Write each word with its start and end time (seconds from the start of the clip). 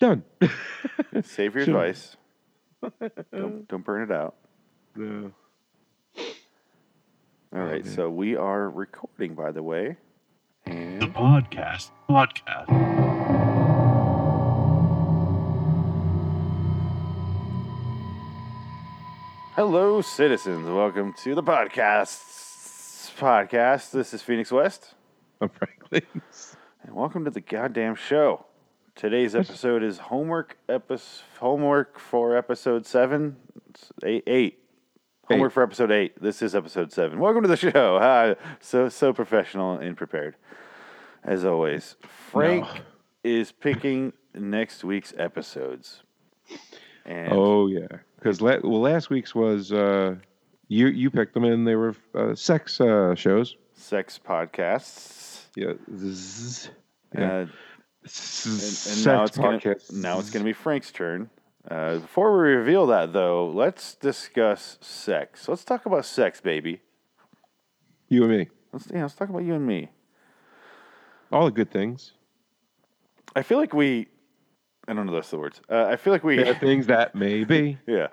Done. 0.00 0.22
Save 1.22 1.56
your 1.56 1.64
Should- 1.64 1.74
advice. 1.74 2.16
don't, 3.32 3.66
don't 3.66 3.84
burn 3.84 4.02
it 4.08 4.14
out. 4.14 4.36
No. 4.94 5.32
All 6.16 6.24
oh, 7.52 7.58
right, 7.64 7.84
man. 7.84 7.94
so 7.94 8.08
we 8.08 8.36
are 8.36 8.70
recording, 8.70 9.34
by 9.34 9.50
the 9.50 9.62
way. 9.62 9.96
The 10.66 11.10
podcast. 11.12 11.90
Podcast. 12.08 12.68
hello, 19.54 20.00
citizens. 20.00 20.68
Welcome 20.68 21.14
to 21.24 21.34
the 21.34 21.42
podcast. 21.42 22.22
Podcast. 23.18 23.90
This 23.90 24.14
is 24.14 24.22
Phoenix 24.22 24.52
West, 24.52 24.94
I'm 25.40 25.48
Franklin. 25.48 26.02
and 26.84 26.94
welcome 26.94 27.24
to 27.24 27.32
the 27.32 27.40
goddamn 27.40 27.96
show. 27.96 28.44
Today's 28.98 29.36
episode 29.36 29.84
is 29.84 29.98
homework. 29.98 30.58
Epis 30.68 31.22
homework 31.38 32.00
for 32.00 32.36
episode 32.36 32.84
seven, 32.84 33.36
eight, 34.04 34.24
eight. 34.26 34.58
Homework 35.28 35.50
Eight. 35.50 35.54
for 35.54 35.62
episode 35.62 35.92
eight. 35.92 36.20
This 36.20 36.42
is 36.42 36.54
episode 36.54 36.90
seven. 36.92 37.20
Welcome 37.20 37.42
to 37.42 37.48
the 37.48 37.56
show. 37.56 37.98
Hi. 38.00 38.34
So 38.60 38.88
so 38.88 39.12
professional 39.12 39.74
and 39.78 39.96
prepared, 39.96 40.34
as 41.22 41.44
always. 41.44 41.94
Frank 42.02 42.64
No. 42.64 42.80
is 43.22 43.52
picking 43.52 44.12
next 44.34 44.82
week's 44.82 45.14
episodes. 45.16 46.02
And 47.04 47.32
Oh 47.32 47.68
yeah, 47.68 47.86
because 48.16 48.40
la- 48.40 48.58
well, 48.64 48.80
last 48.80 49.10
week's 49.10 49.32
was 49.34 49.70
uh, 49.72 50.16
you 50.66 50.88
you 50.88 51.08
picked 51.10 51.34
them 51.34 51.44
and 51.44 51.64
they 51.68 51.76
were 51.76 51.94
uh, 52.16 52.34
sex 52.34 52.80
uh, 52.80 53.14
shows. 53.14 53.54
sex 53.74 54.18
podcasts. 54.18 55.44
Yeah. 55.54 55.74
Zzz. 55.96 56.70
Uh, 57.16 57.20
Yeah. 57.20 57.46
And, 58.02 58.10
S- 58.10 58.96
and 58.96 59.06
now 59.06 59.24
it's 59.24 59.36
gonna, 59.36 59.60
now 59.92 60.18
it's 60.18 60.30
going 60.30 60.44
to 60.44 60.48
be 60.48 60.52
Frank's 60.52 60.90
turn. 60.92 61.30
Uh, 61.70 61.98
before 61.98 62.32
we 62.32 62.48
reveal 62.54 62.86
that, 62.86 63.12
though, 63.12 63.46
let's 63.48 63.94
discuss 63.94 64.78
sex. 64.80 65.48
Let's 65.48 65.64
talk 65.64 65.84
about 65.84 66.06
sex, 66.06 66.40
baby. 66.40 66.80
you 68.08 68.22
and 68.24 68.32
me. 68.32 68.48
Let's 68.72 68.88
yeah, 68.92 69.02
let's 69.02 69.14
talk 69.14 69.28
about 69.28 69.44
you 69.44 69.54
and 69.54 69.66
me. 69.66 69.90
All 71.30 71.44
the 71.44 71.50
good 71.50 71.70
things. 71.70 72.12
I 73.36 73.42
feel 73.42 73.58
like 73.58 73.74
we. 73.74 74.08
I 74.86 74.94
don't 74.94 75.04
know 75.04 75.14
of 75.14 75.28
the 75.30 75.38
words. 75.38 75.60
Uh, 75.68 75.84
I 75.84 75.96
feel 75.96 76.12
like 76.14 76.24
we. 76.24 76.42
Bad 76.42 76.60
things 76.60 76.86
that 76.86 77.14
may 77.14 77.44
be. 77.44 77.76
yeah, 77.86 78.06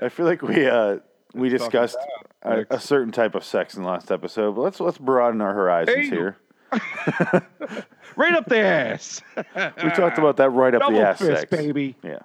I 0.00 0.10
feel 0.10 0.26
like 0.26 0.42
we 0.42 0.66
uh, 0.66 0.98
we 1.32 1.48
discussed 1.48 1.96
a, 2.42 2.66
a 2.70 2.80
certain 2.80 3.12
type 3.12 3.34
of 3.34 3.44
sex 3.44 3.74
in 3.74 3.82
the 3.82 3.88
last 3.88 4.10
episode, 4.10 4.54
but 4.54 4.60
let's 4.62 4.80
let's 4.80 4.98
broaden 4.98 5.40
our 5.40 5.54
horizons 5.54 6.08
here. 6.10 6.36
Right 8.16 8.34
up 8.34 8.46
the 8.46 8.58
ass. 8.58 9.22
We 9.36 9.90
talked 9.90 10.18
about 10.18 10.38
that 10.38 10.50
right 10.50 10.74
up 10.74 10.80
Double 10.80 10.96
the 10.96 11.06
ass 11.06 11.18
fist, 11.18 11.40
sex, 11.42 11.50
baby. 11.50 11.94
Yeah. 12.02 12.18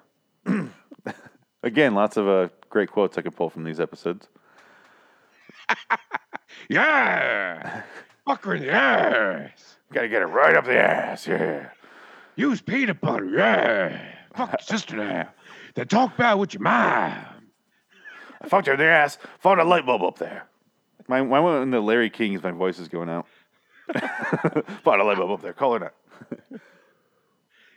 Again, 1.62 1.94
lots 1.94 2.16
of 2.16 2.26
uh, 2.26 2.48
great 2.68 2.90
quotes 2.90 3.16
I 3.16 3.22
could 3.22 3.36
pull 3.36 3.48
from 3.48 3.64
these 3.64 3.78
episodes. 3.80 4.28
Yeah. 6.68 7.82
Fucker 8.26 8.56
in 8.56 8.62
the 8.62 8.72
ass. 8.72 9.76
Got 9.92 10.02
to 10.02 10.08
get 10.08 10.22
it 10.22 10.26
right 10.26 10.56
up 10.56 10.64
the 10.64 10.78
ass. 10.78 11.26
Yeah. 11.26 11.68
Use 12.36 12.62
peanut 12.62 13.00
butter. 13.00 13.26
Yeah. 13.26 14.14
Fuck 14.34 14.52
your 14.52 14.58
sister 14.60 14.96
now. 14.96 15.28
Then 15.74 15.88
talk 15.88 16.14
about 16.14 16.38
with 16.38 16.54
your 16.54 16.62
mom. 16.62 17.12
I 18.40 18.48
fucked 18.48 18.66
her 18.68 18.74
in 18.74 18.78
the 18.78 18.86
ass. 18.86 19.18
Found 19.40 19.60
a 19.60 19.64
light 19.64 19.84
bulb 19.84 20.02
up 20.02 20.18
there. 20.18 20.46
My 21.06 21.22
my 21.22 21.38
when 21.40 21.70
the 21.70 21.80
Larry 21.80 22.08
Kings, 22.08 22.42
my 22.42 22.50
voice 22.50 22.78
is 22.78 22.88
going 22.88 23.10
out. 23.10 23.26
Found 23.92 25.00
a 25.00 25.16
bulb 25.16 25.30
up 25.30 25.42
there. 25.42 25.52
Call 25.52 25.78
her. 25.78 25.92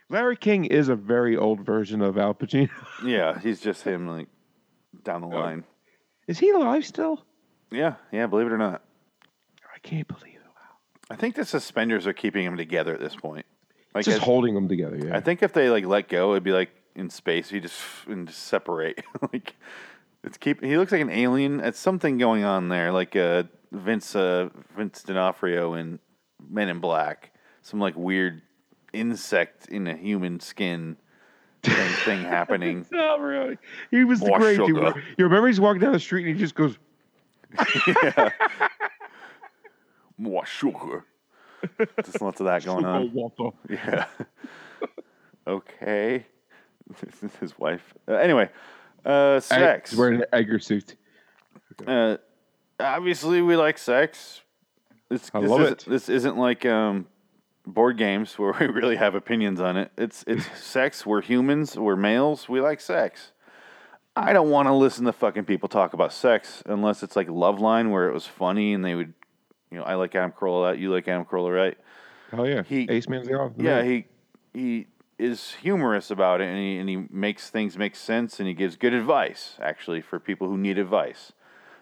Larry 0.10 0.38
King 0.38 0.66
is 0.66 0.88
a 0.88 0.96
very 0.96 1.36
old 1.36 1.66
version 1.66 2.02
of 2.02 2.18
Al 2.18 2.34
Pacino. 2.34 2.70
Yeah, 3.04 3.40
he's 3.40 3.60
just 3.60 3.84
him 3.84 4.08
like 4.08 4.28
down 5.04 5.22
the 5.22 5.28
line. 5.28 5.66
Is 6.28 6.40
he 6.40 6.50
alive 6.50 6.86
still? 6.86 7.26
Yeah, 7.72 7.96
yeah. 8.12 8.28
Believe 8.28 8.48
it 8.48 8.54
or 8.54 8.58
not, 8.58 8.84
I 9.64 9.80
can't 9.80 10.08
believe 10.08 10.36
it. 10.36 10.42
Wow. 10.46 10.78
I 11.12 11.16
think 11.16 11.36
the 11.36 11.46
suspenders 11.46 12.08
are 12.08 12.14
keeping 12.14 12.46
him 12.46 12.58
together 12.58 12.94
at 12.94 13.00
this 13.00 13.16
point. 13.16 13.46
Like, 13.94 14.06
Just 14.06 14.22
I, 14.22 14.26
holding 14.26 14.54
them 14.54 14.68
together. 14.68 14.98
Yeah. 14.98 15.16
I 15.16 15.22
think 15.22 15.44
if 15.44 15.54
they 15.54 15.70
like 15.70 15.86
let 15.86 16.08
go, 16.08 16.32
it'd 16.32 16.44
be 16.44 16.52
like 16.52 16.70
in 16.96 17.10
space. 17.10 17.52
You 17.52 17.60
just 17.60 17.80
and 18.08 18.28
just 18.28 18.44
separate. 18.44 19.04
like 19.34 19.56
it's 20.24 20.38
keep. 20.38 20.64
He 20.64 20.78
looks 20.78 20.92
like 20.92 21.02
an 21.02 21.10
alien. 21.10 21.60
It's 21.60 21.80
something 21.80 22.18
going 22.18 22.44
on 22.44 22.70
there. 22.70 22.92
Like 22.92 23.16
uh, 23.16 23.44
Vince 23.72 24.16
uh, 24.16 24.50
Vince 24.76 25.04
D'Onofrio 25.04 25.74
in 25.74 26.00
Men 26.50 26.70
in 26.70 26.80
Black. 26.80 27.32
Some 27.62 27.80
like 27.80 27.96
weird 27.96 28.42
insect 28.94 29.68
in 29.68 29.88
a 29.88 29.96
human 29.96 30.40
skin 30.40 30.98
thing, 31.64 31.90
thing 32.06 32.24
happening. 32.24 32.86
Not 32.92 33.20
really. 33.20 33.58
He 33.92 34.04
was 34.04 34.20
the 34.20 34.28
More 34.28 34.40
great 34.40 34.58
dude. 34.58 34.78
You 35.18 35.26
remember 35.26 35.48
he's 35.48 35.60
walking 35.60 35.82
down 35.82 35.94
the 35.94 36.00
street 36.00 36.26
and 36.26 36.36
he 36.36 36.42
just 36.42 36.56
goes, 36.56 36.78
More 40.18 40.46
sugar. 40.46 41.06
Just 42.04 42.22
lots 42.22 42.40
of 42.40 42.46
that 42.46 42.64
going 42.64 42.86
"Oh, 42.86 42.90
on. 42.90 43.14
Walter." 43.14 43.58
Yeah. 43.70 44.06
okay. 45.48 46.26
His 47.40 47.58
wife. 47.58 47.94
Uh, 48.08 48.14
anyway, 48.14 48.50
uh, 49.06 49.40
sex. 49.40 49.92
He's 49.92 50.00
wearing 50.00 50.22
an 50.22 50.26
Edgar 50.32 50.60
suit. 50.60 50.96
Uh, 51.86 52.18
obviously, 52.80 53.42
we 53.42 53.56
like 53.56 53.78
sex. 53.78 54.42
This, 55.10 55.30
I 55.34 55.42
this 55.42 55.50
love 55.50 55.62
isn't- 55.62 55.82
it. 55.88 55.90
This 55.90 56.10
isn't 56.10 56.38
like 56.38 56.66
um, 56.66 57.08
board 57.66 57.98
games 57.98 58.38
where 58.38 58.54
we 58.60 58.68
really 58.80 58.96
have 58.98 59.16
opinions 59.16 59.60
on 59.62 59.78
it. 59.78 59.92
It's 59.98 60.24
it's 60.28 60.46
sex. 60.64 61.06
We're 61.06 61.22
humans. 61.22 61.78
We're 61.78 61.96
males. 61.96 62.50
We 62.50 62.62
like 62.62 62.82
sex. 62.82 63.32
I 64.16 64.34
don't 64.34 64.50
want 64.50 64.68
to 64.68 64.74
listen 64.74 65.06
to 65.06 65.14
fucking 65.14 65.46
people 65.46 65.70
talk 65.70 65.94
about 65.94 66.12
sex 66.12 66.64
unless 66.66 67.04
it's 67.04 67.16
like 67.16 67.30
Love 67.30 67.60
Line 67.60 67.92
where 67.92 68.10
it 68.10 68.14
was 68.14 68.26
funny 68.26 68.74
and 68.74 68.84
they 68.84 68.96
would, 68.96 69.14
you 69.70 69.78
know, 69.78 69.84
I 69.84 69.94
like 69.94 70.16
Adam 70.16 70.32
Carolla. 70.32 70.78
You 70.78 70.92
like 70.92 71.08
Adam 71.08 71.24
Carolla, 71.24 71.56
right? 71.56 71.78
Oh 72.34 72.44
yeah, 72.44 72.64
He- 72.64 72.88
Ace 72.90 73.08
Man's 73.08 73.28
the 73.28 73.36
off. 73.40 73.52
Yeah, 73.58 73.84
he 73.84 74.08
he 74.54 74.88
is 75.20 75.54
humorous 75.62 76.12
about 76.12 76.42
it, 76.42 76.48
and 76.48 76.58
he 76.58 76.78
and 76.80 76.90
he 76.90 77.06
makes 77.12 77.50
things 77.50 77.78
make 77.78 77.96
sense, 77.96 78.40
and 78.40 78.48
he 78.48 78.54
gives 78.54 78.76
good 78.76 78.94
advice 78.94 79.56
actually 79.62 80.02
for 80.02 80.20
people 80.20 80.48
who 80.48 80.58
need 80.58 80.78
advice. 80.78 81.32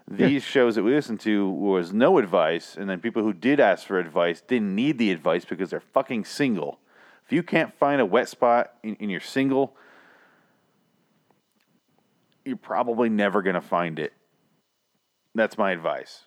These 0.07 0.43
shows 0.43 0.75
that 0.75 0.83
we 0.83 0.93
listened 0.93 1.19
to 1.21 1.49
was 1.49 1.91
no 1.91 2.19
advice, 2.19 2.77
and 2.77 2.88
then 2.89 2.99
people 2.99 3.23
who 3.23 3.33
did 3.33 3.59
ask 3.59 3.88
for 3.88 3.97
advice 3.97 4.41
didn't 4.41 4.75
need 4.75 4.99
the 4.99 5.11
advice 5.11 5.45
because 5.45 5.71
they're 5.71 5.79
fucking 5.79 6.25
single. 6.25 6.79
If 7.25 7.31
you 7.31 7.41
can't 7.41 7.73
find 7.73 7.99
a 7.99 8.05
wet 8.05 8.29
spot 8.29 8.73
in, 8.83 8.95
in 8.97 9.09
your 9.09 9.19
single, 9.19 9.75
you're 12.45 12.55
probably 12.55 13.09
never 13.09 13.41
gonna 13.41 13.61
find 13.61 13.97
it. 13.97 14.13
That's 15.33 15.57
my 15.57 15.71
advice. 15.71 16.25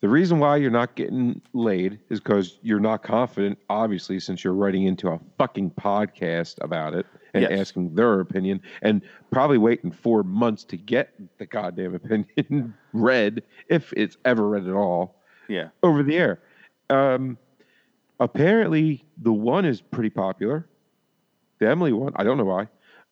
The 0.00 0.08
reason 0.08 0.38
why 0.38 0.56
you're 0.56 0.70
not 0.70 0.94
getting 0.94 1.42
laid 1.52 2.00
is 2.08 2.20
because 2.20 2.58
you're 2.62 2.80
not 2.80 3.02
confident, 3.02 3.58
obviously, 3.68 4.20
since 4.20 4.42
you're 4.42 4.54
writing 4.54 4.84
into 4.84 5.08
a 5.08 5.20
fucking 5.38 5.72
podcast 5.72 6.62
about 6.62 6.94
it 6.94 7.06
and 7.34 7.42
Yes. 7.42 7.60
asking 7.60 7.94
their 7.94 8.20
opinion 8.20 8.62
and 8.80 9.02
probably 9.30 9.58
waiting 9.58 9.90
four 9.90 10.22
months 10.22 10.64
to 10.64 10.76
get 10.76 11.10
the 11.38 11.46
goddamn 11.46 11.94
opinion 12.00 12.74
read, 12.92 13.42
if 13.68 13.92
it's 13.96 14.16
ever 14.24 14.48
read 14.48 14.66
at 14.66 14.74
all, 14.74 15.20
Yeah. 15.48 15.68
over 15.82 16.02
the 16.02 16.16
air. 16.16 16.40
Um, 16.88 17.36
apparently, 18.20 19.04
the 19.20 19.32
one 19.32 19.64
is 19.64 19.80
pretty 19.80 20.10
popular. 20.10 20.66
The 21.58 21.68
Emily 21.68 21.92
one, 21.92 22.12
I 22.16 22.24
don't 22.24 22.38
know 22.38 22.44
why. 22.44 22.68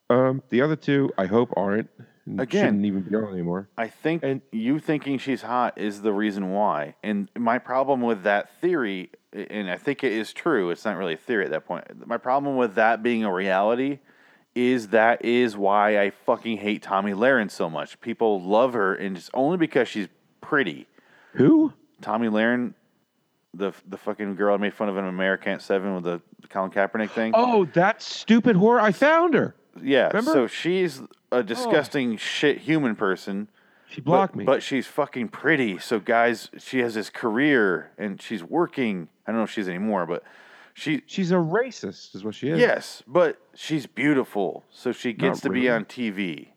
Um, 0.08 0.42
the 0.50 0.62
other 0.62 0.76
two, 0.76 1.10
I 1.18 1.26
hope 1.26 1.52
aren't. 1.56 1.90
Again- 2.38 2.66
shouldn't 2.66 2.84
even 2.84 3.00
be 3.02 3.16
on 3.16 3.32
anymore. 3.32 3.68
I 3.76 3.88
think 3.88 4.22
And- 4.22 4.42
you 4.52 4.78
thinking 4.78 5.18
she's 5.18 5.42
hot 5.42 5.76
is 5.76 6.02
the 6.02 6.12
reason 6.12 6.52
why. 6.52 6.94
And 7.02 7.28
my 7.36 7.58
problem 7.58 8.00
with 8.00 8.22
that 8.22 8.48
theory, 8.60 9.10
and 9.32 9.68
I 9.68 9.76
think 9.76 10.04
it 10.04 10.12
is 10.12 10.32
true, 10.32 10.70
it's 10.70 10.84
not 10.84 10.96
really 10.96 11.14
a 11.14 11.16
theory 11.16 11.44
at 11.46 11.50
that 11.50 11.66
point. 11.66 12.06
My 12.06 12.18
problem 12.18 12.56
with 12.56 12.76
that 12.76 13.02
being 13.02 13.24
a 13.24 13.32
reality 13.32 13.98
is 14.54 14.88
that 14.88 15.25
is 15.25 15.56
why 15.56 15.99
I 15.99 16.10
fucking 16.10 16.58
hate 16.58 16.82
Tomi 16.82 17.12
Lahren 17.12 17.50
so 17.50 17.70
much. 17.70 18.00
People 18.00 18.40
love 18.43 18.75
her, 18.75 18.94
and 18.94 19.16
it's 19.16 19.31
only 19.34 19.56
because 19.56 19.88
she's 19.88 20.08
pretty. 20.40 20.87
Who? 21.32 21.72
Tomi 22.00 22.28
Lahren, 22.28 22.75
the 23.54 23.72
the 23.87 23.96
fucking 23.96 24.34
girl 24.37 24.54
I 24.54 24.58
made 24.58 24.75
fun 24.75 24.88
of 24.88 24.96
in 24.96 25.04
American 25.04 25.60
Seven 25.60 25.94
with 25.94 26.04
the 26.04 26.20
Colin 26.49 26.70
Kaepernick 26.70 27.10
thing. 27.10 27.32
Oh, 27.34 27.64
that 27.75 28.02
stupid 28.02 28.56
whore! 28.56 28.81
I 28.81 28.93
found 28.93 29.34
her. 29.34 29.54
yeah, 29.82 30.08
remember? 30.08 30.32
so 30.32 30.46
she's 30.46 31.00
a 31.31 31.43
disgusting 31.43 32.16
shit 32.16 32.58
human 32.58 32.94
person. 32.94 33.49
She 33.88 34.00
blocked 34.00 34.32
but, 34.32 34.38
me. 34.38 34.44
But 34.44 34.62
she's 34.62 34.87
fucking 34.87 35.28
pretty. 35.28 35.78
So 35.78 36.00
guys, 36.00 36.50
she 36.58 36.78
has 36.78 36.94
this 36.94 37.10
career 37.10 37.90
and 37.99 38.20
she's 38.20 38.43
working. 38.43 39.08
I 39.26 39.31
don't 39.31 39.38
know 39.38 39.44
if 39.44 39.50
she's 39.50 39.69
anymore, 39.69 40.06
but 40.06 40.22
she 40.74 41.02
She's 41.06 41.30
a 41.30 41.36
racist, 41.36 42.14
is 42.14 42.24
what 42.24 42.34
she 42.34 42.48
is. 42.48 42.58
yes, 42.58 43.02
but 43.06 43.38
she's 43.54 43.86
beautiful. 43.86 44.64
So 44.70 44.92
she 44.92 45.12
gets 45.12 45.40
to 45.42 45.50
be 45.50 45.60
really. 45.60 45.70
on 45.70 45.84
TV. 45.84 46.48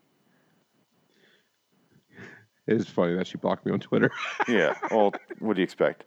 It 2.68 2.80
is 2.80 2.88
funny 2.88 3.14
that 3.14 3.28
she 3.28 3.38
blocked 3.38 3.64
me 3.64 3.70
on 3.70 3.78
Twitter. 3.78 4.10
Yeah. 4.48 4.74
Well, 4.90 5.12
what 5.38 5.54
do 5.54 5.60
you 5.60 5.64
expect? 5.64 6.04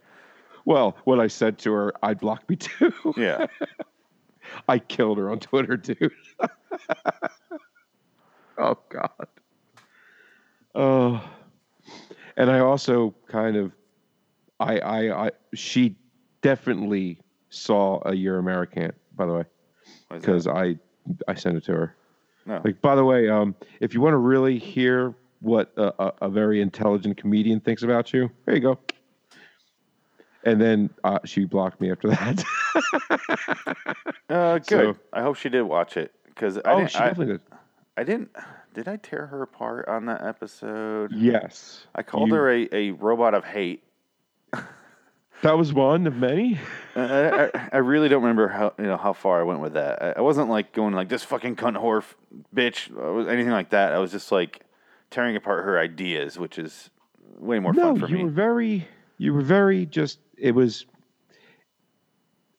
well, 0.65 0.97
what 1.05 1.17
I 1.19 1.27
said 1.27 1.57
to 1.59 1.71
her, 1.71 1.93
I'd 2.03 2.19
block 2.19 2.49
me 2.49 2.57
too. 2.57 2.91
Yeah. 3.17 3.45
I 4.67 4.79
killed 4.79 5.19
her 5.19 5.29
on 5.31 5.39
Twitter, 5.39 5.77
dude. 5.77 6.11
oh 8.57 8.77
God. 8.89 9.27
Oh, 10.75 11.23
and 12.35 12.49
I 12.51 12.59
also 12.59 13.15
kind 13.27 13.55
of, 13.55 13.71
I, 14.59 14.79
I, 14.79 15.27
I, 15.27 15.31
she 15.53 15.95
definitely 16.41 17.21
saw 17.49 18.01
a 18.05 18.13
Year 18.13 18.37
American, 18.37 18.91
by 19.15 19.25
the 19.25 19.33
way, 19.33 19.43
What 20.07 20.17
is 20.17 20.21
that? 20.21 20.21
because 20.21 20.47
I, 20.47 20.77
I 21.27 21.33
sent 21.35 21.57
it 21.57 21.63
to 21.65 21.73
her. 21.73 21.95
No. 22.45 22.61
Like, 22.63 22.81
by 22.81 22.95
the 22.95 23.03
way, 23.05 23.29
um, 23.29 23.55
if 23.79 23.93
you 23.93 24.01
want 24.01 24.13
to 24.13 24.17
really 24.17 24.57
hear 24.57 25.13
what 25.41 25.71
a, 25.77 25.93
a, 26.03 26.13
a 26.23 26.29
very 26.29 26.61
intelligent 26.61 27.17
comedian 27.17 27.59
thinks 27.59 27.83
about 27.83 28.11
you, 28.13 28.29
there 28.45 28.55
you 28.55 28.61
go. 28.61 28.79
And 30.43 30.59
then 30.59 30.89
uh, 31.03 31.19
she 31.25 31.45
blocked 31.45 31.81
me 31.81 31.91
after 31.91 32.09
that. 32.09 32.43
Uh, 34.29 34.59
good. 34.59 34.67
So- 34.67 34.97
I 35.11 35.23
hope 35.23 35.37
she 35.37 35.49
did 35.49 35.63
watch 35.63 35.97
it 35.97 36.13
because 36.27 36.59
I 36.59 36.61
oh, 36.65 36.77
didn't. 36.79 36.91
she 36.91 36.97
I, 36.99 37.13
did. 37.13 37.41
I 37.97 38.03
didn't. 38.03 38.29
Did 38.75 38.87
I 38.87 38.97
tear 38.97 39.25
her 39.25 39.41
apart 39.41 39.87
on 39.87 40.05
that 40.05 40.23
episode? 40.23 41.11
Yes. 41.11 41.87
I 41.95 42.03
called 42.03 42.29
You- 42.29 42.35
her 42.35 42.51
a, 42.51 42.69
a 42.71 42.91
robot 42.91 43.33
of 43.33 43.43
hate. 43.43 43.83
That 45.41 45.57
was 45.57 45.73
one 45.73 46.05
of 46.05 46.15
many. 46.15 46.59
I, 46.95 47.45
I, 47.53 47.69
I 47.73 47.77
really 47.77 48.09
don't 48.09 48.21
remember 48.21 48.49
how 48.49 48.73
you 48.77 48.85
know 48.85 48.97
how 48.97 49.13
far 49.13 49.39
I 49.39 49.43
went 49.43 49.61
with 49.61 49.73
that. 49.73 50.01
I, 50.01 50.11
I 50.17 50.21
wasn't 50.21 50.49
like 50.49 50.73
going 50.73 50.93
like 50.93 51.07
this 51.07 51.23
fucking 51.23 51.55
cunt 51.55 51.77
whore 51.77 51.99
f- 51.99 52.17
bitch 52.53 52.93
uh, 52.95 52.99
or 52.99 53.29
anything 53.29 53.51
like 53.53 53.69
that. 53.69 53.93
I 53.93 53.99
was 53.99 54.11
just 54.11 54.31
like 54.31 54.61
tearing 55.11 55.35
apart 55.35 55.63
her 55.63 55.79
ideas, 55.79 56.37
which 56.37 56.59
is 56.59 56.89
way 57.37 57.59
more 57.59 57.73
no, 57.73 57.93
fun 57.93 57.99
for 57.99 58.09
you 58.09 58.17
me. 58.17 58.23
were 58.25 58.29
very, 58.29 58.87
you 59.17 59.33
were 59.33 59.41
very 59.41 59.85
just. 59.85 60.19
It 60.37 60.53
was, 60.53 60.85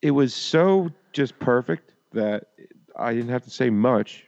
it 0.01 0.11
was 0.11 0.35
so 0.35 0.91
just 1.13 1.39
perfect 1.39 1.95
that 2.13 2.49
I 2.97 3.13
didn't 3.15 3.31
have 3.31 3.45
to 3.45 3.51
say 3.51 3.69
much 3.71 4.25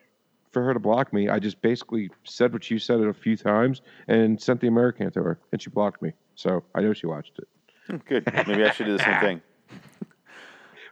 for 0.51 0.63
her 0.63 0.75
to 0.75 0.81
block 0.81 1.13
me. 1.13 1.29
I 1.29 1.39
just 1.39 1.61
basically 1.63 2.11
said 2.25 2.53
what 2.53 2.71
you 2.71 2.79
said 2.79 3.01
it 3.01 3.09
a 3.09 3.15
few 3.15 3.37
times 3.37 3.81
and 4.09 4.41
sent 4.41 4.61
the 4.61 4.69
American 4.69 5.11
to 5.13 5.23
her, 5.23 5.39
and 5.53 5.61
she 5.61 5.71
blocked 5.71 6.03
me. 6.03 6.13
So 6.35 6.65
I 6.75 6.81
know 6.83 6.93
she 6.93 7.07
watched 7.07 7.39
it. 7.39 7.49
Good. 8.09 8.31
Maybe 8.47 8.65
I 8.65 8.71
should 8.71 8.87
do 8.87 8.97
the 8.97 9.03
same 9.03 9.21
thing. 9.21 9.43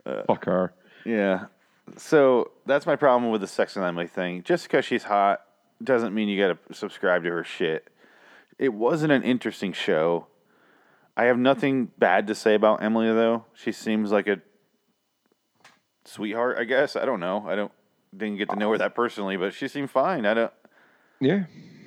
Fuck 0.27 0.45
her. 0.45 0.75
Yeah. 1.05 1.47
So 1.97 2.53
that's 2.67 2.87
my 2.87 2.97
problem 2.97 3.31
with 3.31 3.41
the 3.41 3.47
Sex 3.47 3.77
and 3.77 3.85
Emily 3.85 4.07
thing. 4.07 4.43
Just 4.43 4.65
because 4.65 4.85
she's 4.85 5.05
hot 5.05 5.41
doesn't 5.83 6.15
mean 6.15 6.29
you 6.29 6.39
got 6.39 6.69
to 6.69 6.75
subscribe 6.75 7.25
to 7.25 7.31
her 7.31 7.45
shit. 7.45 7.89
It 8.59 8.75
wasn't 8.75 9.13
an 9.13 9.23
interesting 9.23 9.73
show. 9.73 10.27
I 11.17 11.25
have 11.25 11.39
nothing 11.39 11.91
bad 11.99 12.27
to 12.29 12.35
say 12.35 12.55
about 12.55 12.83
Emily 12.83 13.09
though. 13.09 13.45
She 13.55 13.73
seems 13.73 14.13
like 14.13 14.27
a 14.27 14.41
sweetheart, 16.05 16.59
I 16.59 16.65
guess. 16.65 16.97
I 16.97 17.05
don't 17.05 17.21
know. 17.21 17.45
I 17.47 17.57
don't 17.57 17.73
didn't 18.17 18.39
get 18.39 18.51
to 18.51 18.57
know 18.57 18.71
her 18.73 18.79
that 18.79 18.95
personally, 18.95 19.37
but 19.37 19.55
she 19.55 19.69
seemed 19.69 19.91
fine. 19.91 20.27
I 20.27 20.35
don't. 20.35 20.53
Yeah. 21.21 21.45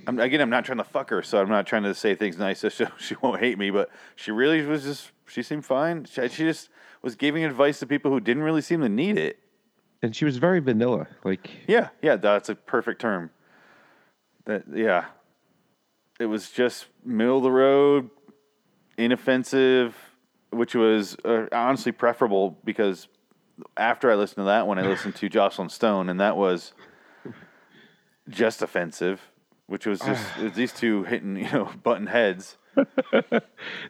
I'm, 0.07 0.19
again, 0.19 0.41
I'm 0.41 0.49
not 0.49 0.65
trying 0.65 0.77
to 0.79 0.83
fuck 0.83 1.09
her, 1.09 1.21
so 1.23 1.39
I'm 1.39 1.49
not 1.49 1.65
trying 1.65 1.83
to 1.83 1.93
say 1.93 2.15
things 2.15 2.37
nice 2.37 2.59
so 2.59 2.69
she, 2.69 2.85
she 2.99 3.15
won't 3.21 3.39
hate 3.39 3.57
me. 3.57 3.69
But 3.69 3.89
she 4.15 4.31
really 4.31 4.65
was 4.65 4.83
just. 4.83 5.11
She 5.27 5.41
seemed 5.41 5.65
fine. 5.65 6.05
She, 6.05 6.27
she 6.27 6.43
just 6.43 6.69
was 7.01 7.15
giving 7.15 7.43
advice 7.43 7.79
to 7.79 7.87
people 7.87 8.11
who 8.11 8.19
didn't 8.19 8.43
really 8.43 8.61
seem 8.61 8.81
to 8.81 8.89
need 8.89 9.17
it. 9.17 9.39
And 10.01 10.15
she 10.15 10.25
was 10.25 10.37
very 10.37 10.59
vanilla. 10.59 11.07
Like, 11.23 11.49
Yeah, 11.67 11.89
yeah, 12.01 12.17
that's 12.17 12.49
a 12.49 12.55
perfect 12.55 13.01
term. 13.01 13.29
That 14.45 14.63
yeah. 14.73 15.05
It 16.19 16.25
was 16.27 16.51
just 16.51 16.87
middle 17.03 17.37
of 17.37 17.43
the 17.43 17.51
road, 17.51 18.09
inoffensive, 18.97 19.95
which 20.51 20.75
was 20.75 21.17
uh, 21.25 21.47
honestly 21.51 21.91
preferable 21.91 22.57
because 22.63 23.07
after 23.77 24.11
I 24.11 24.15
listened 24.15 24.37
to 24.37 24.45
that 24.45 24.67
one, 24.67 24.79
I 24.79 24.83
listened 24.83 25.15
to 25.15 25.29
Jocelyn 25.29 25.69
Stone, 25.69 26.09
and 26.09 26.19
that 26.19 26.37
was 26.37 26.73
just 28.29 28.61
offensive, 28.61 29.21
which 29.67 29.85
was 29.85 29.99
just 29.99 30.23
these 30.55 30.71
two 30.73 31.03
hitting 31.03 31.35
you 31.37 31.51
know 31.51 31.69
button 31.83 32.07
heads. 32.07 32.57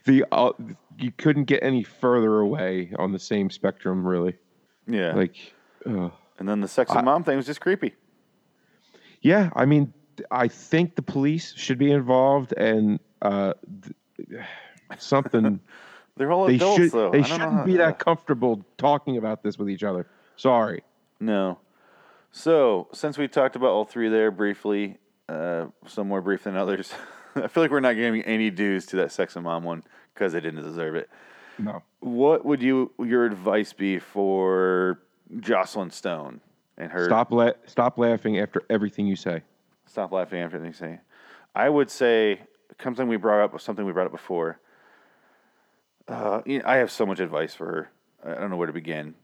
the 0.04 0.24
uh, 0.30 0.52
you 0.98 1.10
couldn't 1.16 1.44
get 1.44 1.62
any 1.62 1.82
further 1.82 2.40
away 2.40 2.92
on 2.98 3.12
the 3.12 3.18
same 3.18 3.50
spectrum, 3.50 4.06
really. 4.06 4.36
Yeah, 4.86 5.14
Like, 5.14 5.36
uh, 5.86 6.10
and 6.38 6.46
then 6.46 6.60
the 6.60 6.68
sex 6.68 6.90
and 6.90 7.04
mom 7.06 7.24
thing 7.24 7.36
was 7.38 7.46
just 7.46 7.62
creepy. 7.62 7.94
yeah, 9.22 9.48
I 9.56 9.64
mean, 9.64 9.94
I 10.30 10.48
think 10.48 10.94
the 10.96 11.00
police 11.02 11.54
should 11.56 11.78
be 11.78 11.90
involved, 11.90 12.52
and 12.52 13.00
uh, 13.22 13.54
th- 14.18 14.42
something 14.98 15.60
They're 16.16 16.30
all 16.30 16.46
they 16.46 16.56
adults 16.56 16.76
should 16.82 16.92
though. 16.92 17.10
they 17.10 17.20
I 17.20 17.22
shouldn't 17.22 17.52
how- 17.52 17.64
be 17.64 17.76
that 17.78 17.98
comfortable 17.98 18.62
talking 18.76 19.16
about 19.16 19.42
this 19.42 19.58
with 19.58 19.70
each 19.70 19.82
other. 19.82 20.06
Sorry. 20.36 20.82
No. 21.20 21.58
So, 22.32 22.88
since 22.92 23.16
we 23.16 23.28
talked 23.28 23.56
about 23.56 23.70
all 23.70 23.84
three 23.84 24.08
there 24.10 24.30
briefly, 24.30 24.98
uh, 25.28 25.66
some 25.86 26.08
more 26.08 26.20
brief 26.20 26.44
than 26.44 26.56
others, 26.56 26.92
I 27.34 27.48
feel 27.48 27.62
like 27.62 27.70
we're 27.70 27.80
not 27.80 27.94
giving 27.94 28.22
any 28.22 28.50
dues 28.50 28.86
to 28.86 28.96
that 28.96 29.12
sex 29.12 29.36
and 29.36 29.44
mom 29.44 29.64
one 29.64 29.82
because 30.12 30.32
they 30.32 30.40
didn't 30.40 30.62
deserve 30.62 30.94
it. 30.94 31.08
No. 31.58 31.82
What 32.00 32.44
would 32.44 32.62
you 32.62 32.92
your 32.98 33.24
advice 33.24 33.72
be 33.72 33.98
for 33.98 35.00
Jocelyn 35.40 35.90
Stone 35.90 36.40
and 36.76 36.90
her? 36.90 37.04
Stop 37.06 37.30
la- 37.32 37.52
stop 37.66 37.98
laughing 37.98 38.38
after 38.38 38.62
everything 38.68 39.06
you 39.06 39.16
say. 39.16 39.42
Stop 39.86 40.12
laughing 40.12 40.40
after 40.40 40.58
they 40.58 40.72
say. 40.72 41.00
I 41.54 41.68
would 41.68 41.90
say 41.90 42.40
something 42.82 43.06
we 43.06 43.16
brought 43.16 43.44
up, 43.44 43.60
something 43.60 43.84
we 43.84 43.92
brought 43.92 44.06
up 44.06 44.12
before. 44.12 44.58
Uh, 46.08 46.42
you 46.44 46.58
know, 46.58 46.64
I 46.66 46.76
have 46.76 46.90
so 46.90 47.06
much 47.06 47.20
advice 47.20 47.54
for 47.54 47.66
her. 47.66 47.90
I 48.24 48.40
don't 48.40 48.50
know 48.50 48.56
where 48.56 48.66
to 48.66 48.72
begin. 48.72 49.14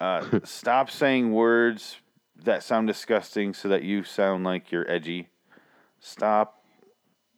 Uh, 0.00 0.40
stop 0.44 0.90
saying 0.90 1.32
words 1.32 1.96
that 2.44 2.62
sound 2.62 2.86
disgusting, 2.86 3.54
so 3.54 3.68
that 3.68 3.82
you 3.82 4.04
sound 4.04 4.44
like 4.44 4.70
you're 4.70 4.88
edgy. 4.90 5.28
Stop, 6.00 6.62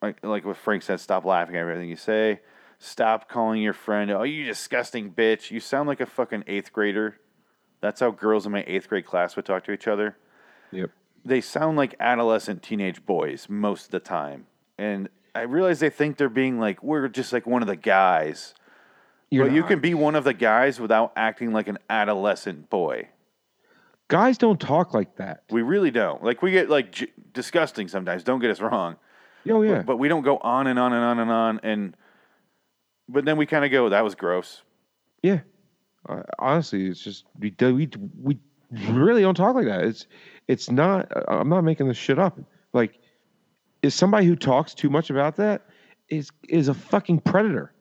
like 0.03 0.25
like 0.25 0.45
what 0.45 0.57
Frank 0.57 0.83
said. 0.83 1.01
Stop 1.01 1.25
laughing 1.25 1.57
at 1.57 1.61
everything 1.61 1.89
you 1.89 1.97
say. 1.97 2.41
Stop 2.79 3.29
calling 3.29 3.61
your 3.63 3.73
friend, 3.73 4.11
"Oh, 4.11 4.23
you 4.23 4.45
disgusting 4.45 5.13
bitch." 5.13 5.51
You 5.51 5.61
sound 5.61 5.89
like 5.89 6.01
a 6.01 6.07
fucking 6.07 6.45
eighth 6.47 6.73
grader. 6.73 7.19
That's 7.81 8.01
how 8.01 8.11
girls 8.11 8.47
in 8.47 8.53
my 8.53 8.65
eighth 8.67 8.89
grade 8.89 9.07
class 9.07 9.37
would 9.37 9.47
talk 9.47 9.65
to 9.65 9.73
each 9.73 9.89
other 9.89 10.17
Yep. 10.71 10.91
they 11.25 11.41
sound 11.41 11.79
like 11.79 11.95
adolescent 11.99 12.63
teenage 12.63 13.05
boys 13.07 13.49
most 13.49 13.87
of 13.87 13.91
the 13.91 14.01
time. 14.01 14.47
And 14.79 15.09
I 15.35 15.43
realize 15.43 15.81
they 15.81 15.89
think 15.91 16.17
they're 16.19 16.29
being 16.29 16.59
like, 16.59 16.83
we're 16.83 17.09
just 17.09 17.33
like 17.33 17.47
one 17.47 17.63
of 17.63 17.69
the 17.69 17.77
guys. 17.77 18.55
You're 19.31 19.47
but 19.47 19.55
you 19.55 19.63
can 19.63 19.81
be 19.81 19.95
one 19.95 20.15
of 20.15 20.25
the 20.25 20.35
guys 20.35 20.79
without 20.81 21.13
acting 21.17 21.53
like 21.53 21.69
an 21.69 21.79
adolescent 21.89 22.69
boy. 22.69 23.09
Guys 24.11 24.39
don't 24.39 24.61
talk 24.61 24.93
like 24.93 25.17
that. 25.17 25.45
We 25.51 25.63
really 25.63 25.91
don't. 25.91 26.23
Like, 26.23 26.43
we 26.43 26.51
get 26.51 26.69
like 26.69 26.93
j- 26.93 27.13
disgusting 27.33 27.89
sometimes. 27.89 28.25
Don't 28.25 28.41
get 28.41 28.51
us 28.51 28.61
wrong. 28.61 28.97
Oh 29.49 29.63
yeah. 29.63 29.77
But, 29.77 29.87
but 29.87 29.97
we 29.97 30.09
don't 30.09 30.23
go 30.23 30.37
on 30.39 30.67
and 30.67 30.79
on 30.79 30.93
and 30.93 31.05
on 31.05 31.19
and 31.19 31.31
on. 31.31 31.61
And, 31.63 31.97
but 33.09 33.25
then 33.25 33.37
we 33.37 33.47
kind 33.47 33.65
of 33.65 33.71
go, 33.71 33.89
that 33.89 34.05
was 34.05 34.15
gross. 34.15 34.63
Yeah. 35.23 35.41
Uh, 36.09 36.23
honestly, 36.39 36.87
it's 36.87 37.01
just 37.01 37.25
we 37.39 37.55
we 37.61 37.89
we 38.23 38.39
really 38.89 39.23
don't 39.23 39.35
talk 39.35 39.55
like 39.55 39.67
that. 39.67 39.85
It's 39.85 40.07
it's 40.49 40.71
not. 40.71 41.15
uh, 41.15 41.23
I'm 41.29 41.49
not 41.49 41.63
making 41.63 41.89
this 41.89 41.97
shit 41.97 42.19
up. 42.19 42.39
Like, 42.73 42.99
is 43.83 43.95
somebody 43.95 44.27
who 44.27 44.37
talks 44.37 44.75
too 44.75 44.91
much 44.91 45.11
about 45.11 45.37
that 45.37 45.63
is 46.09 46.31
is 46.49 46.69
a 46.69 46.75
fucking 46.75 47.21
predator. 47.21 47.73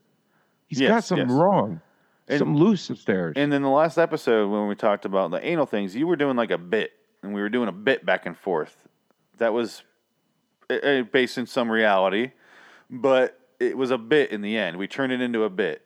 He's 0.68 0.82
got 0.82 1.04
something 1.04 1.30
yes. 1.30 1.38
wrong. 1.38 1.82
And- 2.30 2.40
something 2.40 2.56
loose 2.56 2.90
upstairs. 2.90 3.34
And 3.36 3.52
then 3.52 3.62
the 3.62 3.70
last 3.70 3.98
episode, 3.98 4.50
when 4.50 4.68
we 4.68 4.76
talked 4.76 5.06
about 5.06 5.32
the 5.32 5.44
anal 5.46 5.66
things, 5.66 5.96
you 5.96 6.08
were 6.08 6.16
doing 6.16 6.38
like 6.38 6.52
a 6.52 6.58
bit, 6.58 6.92
and 7.24 7.34
we 7.34 7.42
were 7.42 7.50
doing 7.50 7.68
a 7.68 7.74
bit 7.74 8.06
back 8.06 8.26
and 8.26 8.38
forth. 8.38 8.88
That 9.38 9.54
was 9.54 9.84
uh, 10.70 10.76
uh, 10.76 11.04
based 11.04 11.38
in 11.38 11.46
some 11.48 11.72
reality, 11.72 12.32
but 12.90 13.40
it 13.60 13.76
was 13.76 13.92
a 13.92 13.98
bit 13.98 14.32
in 14.32 14.42
the 14.42 14.58
end. 14.58 14.78
We 14.78 14.88
turned 14.88 15.12
it 15.12 15.22
into 15.22 15.44
a 15.44 15.50
bit, 15.50 15.82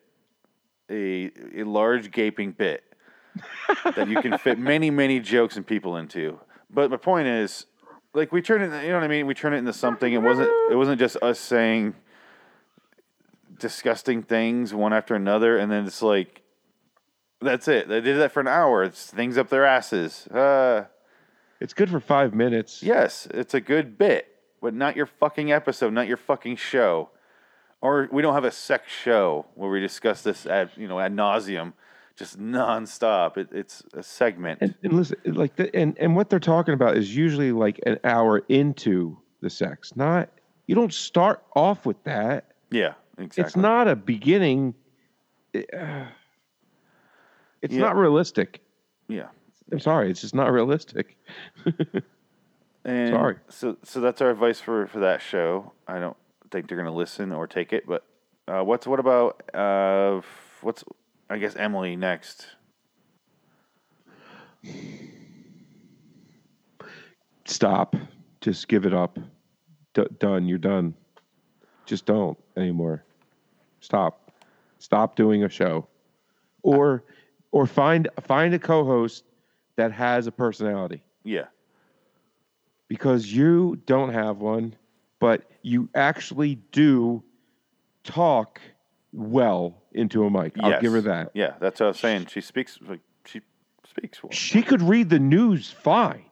a 0.89 1.31
a 1.55 1.63
large 1.63 2.11
gaping 2.11 2.51
bit 2.51 2.83
that 3.95 4.07
you 4.09 4.21
can 4.21 4.37
fit 4.37 4.59
many 4.59 4.89
many 4.89 5.19
jokes 5.19 5.55
and 5.55 5.65
people 5.65 5.97
into. 5.97 6.39
But 6.69 6.89
my 6.89 6.97
point 6.97 7.27
is, 7.27 7.67
like 8.13 8.31
we 8.31 8.41
turned 8.41 8.63
it, 8.63 8.83
you 8.83 8.89
know 8.89 8.95
what 8.95 9.03
I 9.03 9.07
mean? 9.07 9.27
We 9.27 9.33
turned 9.33 9.55
it 9.55 9.59
into 9.59 9.73
something. 9.73 10.11
It 10.11 10.21
wasn't. 10.21 10.49
It 10.71 10.75
wasn't 10.75 10.99
just 10.99 11.15
us 11.21 11.39
saying 11.39 11.95
disgusting 13.59 14.23
things 14.23 14.73
one 14.73 14.93
after 14.93 15.15
another, 15.15 15.57
and 15.57 15.71
then 15.71 15.85
it's 15.85 16.01
like, 16.01 16.41
that's 17.41 17.67
it. 17.67 17.87
They 17.87 18.01
did 18.01 18.17
that 18.19 18.31
for 18.31 18.39
an 18.39 18.47
hour. 18.47 18.83
It's 18.83 19.07
things 19.07 19.37
up 19.37 19.49
their 19.49 19.65
asses. 19.65 20.27
Uh, 20.27 20.85
it's 21.59 21.73
good 21.73 21.89
for 21.89 21.99
five 21.99 22.33
minutes. 22.33 22.81
yes, 22.83 23.27
it's 23.31 23.53
a 23.53 23.61
good 23.61 23.97
bit, 23.97 24.27
but 24.61 24.73
not 24.73 24.95
your 24.95 25.05
fucking 25.05 25.51
episode, 25.51 25.93
not 25.93 26.07
your 26.07 26.17
fucking 26.17 26.55
show. 26.57 27.09
Or 27.81 28.07
we 28.11 28.21
don't 28.21 28.33
have 28.33 28.45
a 28.45 28.51
sex 28.51 28.91
show 28.91 29.45
where 29.55 29.69
we 29.69 29.81
discuss 29.81 30.21
this 30.21 30.45
ad, 30.45 30.71
you 30.77 30.87
know, 30.87 30.99
ad 31.01 31.13
nauseum, 31.13 31.73
just 32.15 32.39
nonstop. 32.39 33.35
It, 33.37 33.49
it's 33.51 33.83
a 33.93 34.01
segment. 34.01 34.59
And, 34.61 34.73
and 34.83 34.93
listen, 34.93 35.17
like, 35.25 35.57
the, 35.57 35.75
and 35.75 35.97
and 35.99 36.15
what 36.15 36.29
they're 36.29 36.39
talking 36.39 36.73
about 36.73 36.95
is 36.95 37.13
usually 37.13 37.51
like 37.51 37.81
an 37.85 37.99
hour 38.05 38.37
into 38.47 39.17
the 39.41 39.49
sex. 39.49 39.97
Not 39.97 40.29
you 40.65 40.75
don't 40.75 40.93
start 40.93 41.43
off 41.57 41.85
with 41.85 42.01
that. 42.05 42.53
yeah, 42.71 42.93
exactly. 43.17 43.43
It's 43.43 43.55
not 43.55 43.87
a 43.87 43.95
beginning. 43.95 44.73
Uh, 45.55 46.05
it's 47.61 47.73
Yeah. 47.73 47.81
not 47.81 47.95
realistic. 47.95 48.61
Yeah. 49.07 49.27
I'm 49.71 49.79
sorry, 49.79 50.09
it's 50.11 50.21
just 50.21 50.35
not 50.35 50.51
realistic. 50.51 51.17
And 52.85 53.13
Sorry. 53.13 53.37
So 53.47 53.77
so 53.83 54.01
that's 54.01 54.19
our 54.19 54.29
advice 54.29 54.59
for 54.59 54.87
for 54.87 54.99
that 54.99 55.21
show. 55.21 55.71
I 55.87 55.99
don't 55.99 56.17
think 56.51 56.67
they're 56.67 56.77
gonna 56.77 56.91
listen 56.93 57.31
or 57.31 57.47
take 57.47 57.71
it. 57.71 57.87
But 57.87 58.03
uh, 58.45 58.61
what's 58.63 58.85
what 58.85 58.99
about 58.99 59.41
uh, 59.55 60.19
what's 60.59 60.83
I 61.29 61.37
guess 61.37 61.55
Emily 61.55 61.95
next. 61.95 62.45
Stop. 67.45 67.95
Just 68.41 68.67
give 68.67 68.85
it 68.85 68.93
up. 68.93 69.17
D- 69.93 70.03
done. 70.19 70.45
You're 70.47 70.57
done. 70.57 70.93
Just 71.85 72.05
don't 72.05 72.37
anymore. 72.57 73.03
Stop. 73.81 74.31
Stop 74.79 75.15
doing 75.15 75.43
a 75.43 75.49
show, 75.49 75.87
or 76.61 77.03
or 77.51 77.65
find 77.67 78.07
find 78.21 78.53
a 78.53 78.59
co-host 78.59 79.23
that 79.75 79.91
has 79.91 80.27
a 80.27 80.31
personality. 80.31 81.01
Yeah. 81.23 81.45
because 82.87 83.31
you 83.33 83.79
don't 83.85 84.13
have 84.13 84.37
one, 84.37 84.75
but 85.19 85.49
you 85.61 85.89
actually 85.95 86.55
do 86.71 87.23
talk 88.03 88.61
well 89.11 89.81
into 89.93 90.25
a 90.25 90.29
mic. 90.29 90.53
I'll 90.59 90.79
give 90.81 90.91
her 90.93 91.01
that. 91.01 91.31
Yeah, 91.33 91.53
that's 91.59 91.79
what 91.79 91.87
I 91.87 91.89
was 91.89 91.99
saying. 91.99 92.27
She 92.27 92.41
speaks 92.41 92.77
like 92.87 92.99
she 93.25 93.41
speaks 93.89 94.21
well. 94.21 94.31
She 94.31 94.61
could 94.61 94.81
read 94.81 95.09
the 95.09 95.19
news 95.19 95.71
fine. 95.71 96.25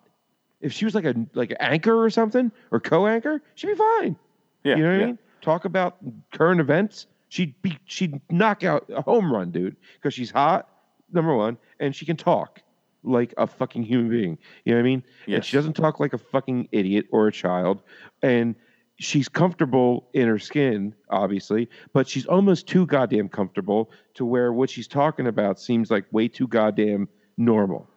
If 0.60 0.74
she 0.74 0.86
was 0.86 0.94
like 0.94 1.06
a 1.06 1.16
like 1.34 1.52
an 1.52 1.58
anchor 1.60 2.04
or 2.04 2.10
something 2.10 2.52
or 2.70 2.80
co-anchor, 2.80 3.42
she'd 3.56 3.68
be 3.68 3.76
fine. 3.76 4.16
Yeah. 4.64 4.76
you 4.76 4.84
know 4.84 4.92
what 4.92 4.98
yeah. 4.98 5.04
I 5.04 5.06
mean? 5.08 5.20
Talk 5.42 5.66
about 5.66 5.98
current 6.34 6.62
events. 6.62 7.08
She'd 7.30 7.60
be 7.62 7.78
she'd 7.86 8.20
knock 8.30 8.64
out 8.64 8.86
a 8.90 9.02
home 9.02 9.32
run, 9.32 9.52
dude, 9.52 9.76
because 9.96 10.14
she's 10.14 10.32
hot, 10.32 10.68
number 11.12 11.36
one, 11.36 11.58
and 11.80 11.96
she 11.96 12.06
can 12.06 12.18
talk 12.18 12.62
like 13.04 13.34
a 13.38 13.48
fucking 13.48 13.84
human 13.84 14.10
being. 14.10 14.38
You 14.66 14.74
know 14.74 14.78
what 14.78 14.82
I 14.82 14.84
mean? 14.84 15.04
And 15.38 15.46
she 15.46 15.58
doesn't 15.58 15.74
talk 15.74 16.00
like 16.00 16.14
a 16.14 16.18
fucking 16.18 16.68
idiot 16.72 17.08
or 17.12 17.28
a 17.28 17.32
child. 17.32 17.82
And 18.22 18.54
she's 19.00 19.28
comfortable 19.28 20.08
in 20.14 20.28
her 20.28 20.38
skin, 20.38 20.94
obviously, 21.10 21.68
but 21.94 22.08
she's 22.08 22.28
almost 22.28 22.68
too 22.68 22.86
goddamn 22.86 23.30
comfortable 23.30 23.90
to 24.14 24.26
where 24.26 24.54
what 24.54 24.70
she's 24.70 24.88
talking 24.88 25.26
about 25.26 25.60
seems 25.60 25.90
like 25.90 26.06
way 26.12 26.28
too 26.28 26.48
goddamn 26.48 27.08
normal. 27.38 27.90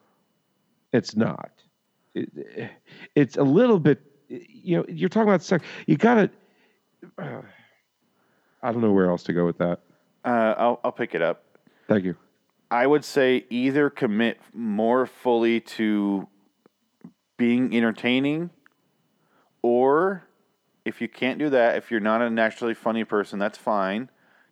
It's 0.93 1.15
not. 1.17 1.51
It- 2.15 2.71
it's 3.17 3.37
a 3.37 3.43
little 3.43 3.81
bit, 3.81 4.01
you 4.29 4.77
know, 4.79 4.85
you're 4.89 5.09
talking 5.09 5.29
about 5.29 5.43
sex. 5.43 5.65
You 5.87 5.97
got 5.97 6.15
to, 6.15 6.31
I 8.65 8.73
don't 8.73 8.81
know 8.81 8.93
where 8.93 9.11
else 9.11 9.23
to 9.25 9.35
go 9.35 9.45
with 9.45 9.59
that. 9.59 9.81
Uh, 10.25 10.55
I'll 10.57 10.81
I'll 10.83 10.93
pick 10.93 11.15
it 11.15 11.21
up. 11.21 11.45
Thank 11.87 12.05
you. 12.05 12.17
I 12.71 12.87
would 12.87 13.05
say 13.05 13.45
either 13.51 13.91
commit 13.91 14.41
more 14.55 15.07
fully 15.07 15.61
to 15.61 16.27
being 17.37 17.77
entertaining, 17.77 18.51
or 19.61 20.25
if 20.85 21.03
you 21.03 21.09
can't 21.09 21.39
do 21.39 21.51
that, 21.51 21.77
if 21.77 21.91
you're 21.91 22.01
not 22.01 22.23
a 22.23 22.31
naturally 22.31 22.73
funny 22.73 23.05
person, 23.05 23.39
that's 23.39 23.59
fine. 23.59 24.11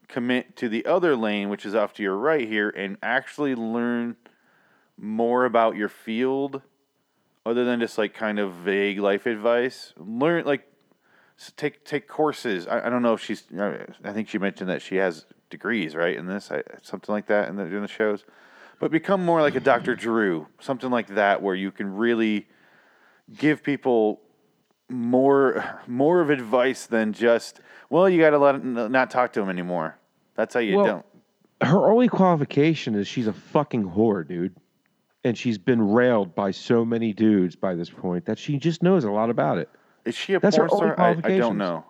Commit 0.09 0.57
to 0.57 0.69
the 0.69 0.85
other 0.85 1.16
lane, 1.16 1.49
which 1.49 1.64
is 1.64 1.75
off 1.75 1.95
to 1.95 2.02
your 2.02 2.16
right 2.16 2.47
here, 2.47 2.69
and 2.69 2.99
actually 3.02 3.54
learn 3.54 4.16
more 4.99 5.47
about 5.47 5.75
your 5.75 5.88
field 5.88 6.61
other 7.47 7.64
than 7.64 7.81
just 7.81 7.97
like 7.97 8.12
kind 8.12 8.38
of 8.38 8.52
vague 8.52 8.99
life 8.99 9.25
advice. 9.25 9.95
Learn 9.97 10.45
like 10.45 10.69
take 11.51 11.85
take 11.85 12.09
courses. 12.09 12.67
I, 12.67 12.87
I 12.87 12.91
don't 12.91 13.03
know 13.03 13.15
if 13.15 13.21
she's. 13.21 13.45
I 14.05 14.13
think 14.13 14.29
she 14.29 14.39
mentioned 14.39 14.71
that 14.71 14.83
she 14.83 14.97
has 14.97 15.27
degrees, 15.51 15.95
right? 15.95 16.17
In 16.17 16.27
this, 16.27 16.51
I, 16.51 16.63
something 16.83 17.13
like 17.13 17.27
that 17.27 17.49
in 17.49 17.57
the 17.57 17.65
in 17.65 17.83
the 17.83 17.89
shows. 17.89 18.25
But 18.79 18.91
become 18.91 19.25
more 19.25 19.41
like 19.41 19.55
a 19.55 19.61
Dr. 19.61 19.95
Drew, 19.97 20.49
something 20.61 20.91
like 20.91 21.09
that, 21.09 21.43
where 21.43 21.55
you 21.55 21.71
can 21.71 21.95
really 21.95 22.47
give 23.37 23.63
people 23.63 24.21
more 24.89 25.81
more 25.87 26.21
of 26.21 26.31
advice 26.31 26.87
than 26.87 27.13
just 27.13 27.61
well, 27.91 28.09
you 28.09 28.21
got 28.21 28.31
to 28.31 28.39
let 28.39 28.65
not 28.65 29.11
talk 29.11 29.33
to 29.35 29.41
them 29.41 29.51
anymore. 29.51 29.99
That's 30.35 30.55
how 30.55 30.61
you 30.61 30.77
Well, 30.77 30.87
don't. 30.87 31.07
Her 31.69 31.91
only 31.91 32.09
qualification 32.09 32.95
is 32.95 33.07
she's 33.07 33.27
a 33.27 33.33
fucking 33.33 33.85
whore, 33.85 34.27
dude. 34.27 34.57
And 35.25 35.39
she's 35.39 35.59
been 35.59 35.93
railed 35.93 36.35
by 36.35 36.51
so 36.51 36.85
many 36.85 37.13
dudes 37.13 37.55
by 37.55 37.77
this 37.77 37.89
point 37.89 38.25
that 38.25 38.39
she 38.39 38.59
just 38.59 38.83
knows 38.83 39.05
a 39.05 39.11
lot 39.11 39.31
about 39.31 39.59
it. 39.59 39.69
Is 40.05 40.15
she 40.15 40.35
a 40.35 40.41
that's 40.41 40.57
porn 40.57 40.69
star? 40.69 41.01
I, 41.01 41.11
I 41.25 41.39
don't 41.39 41.59
know. 41.59 41.85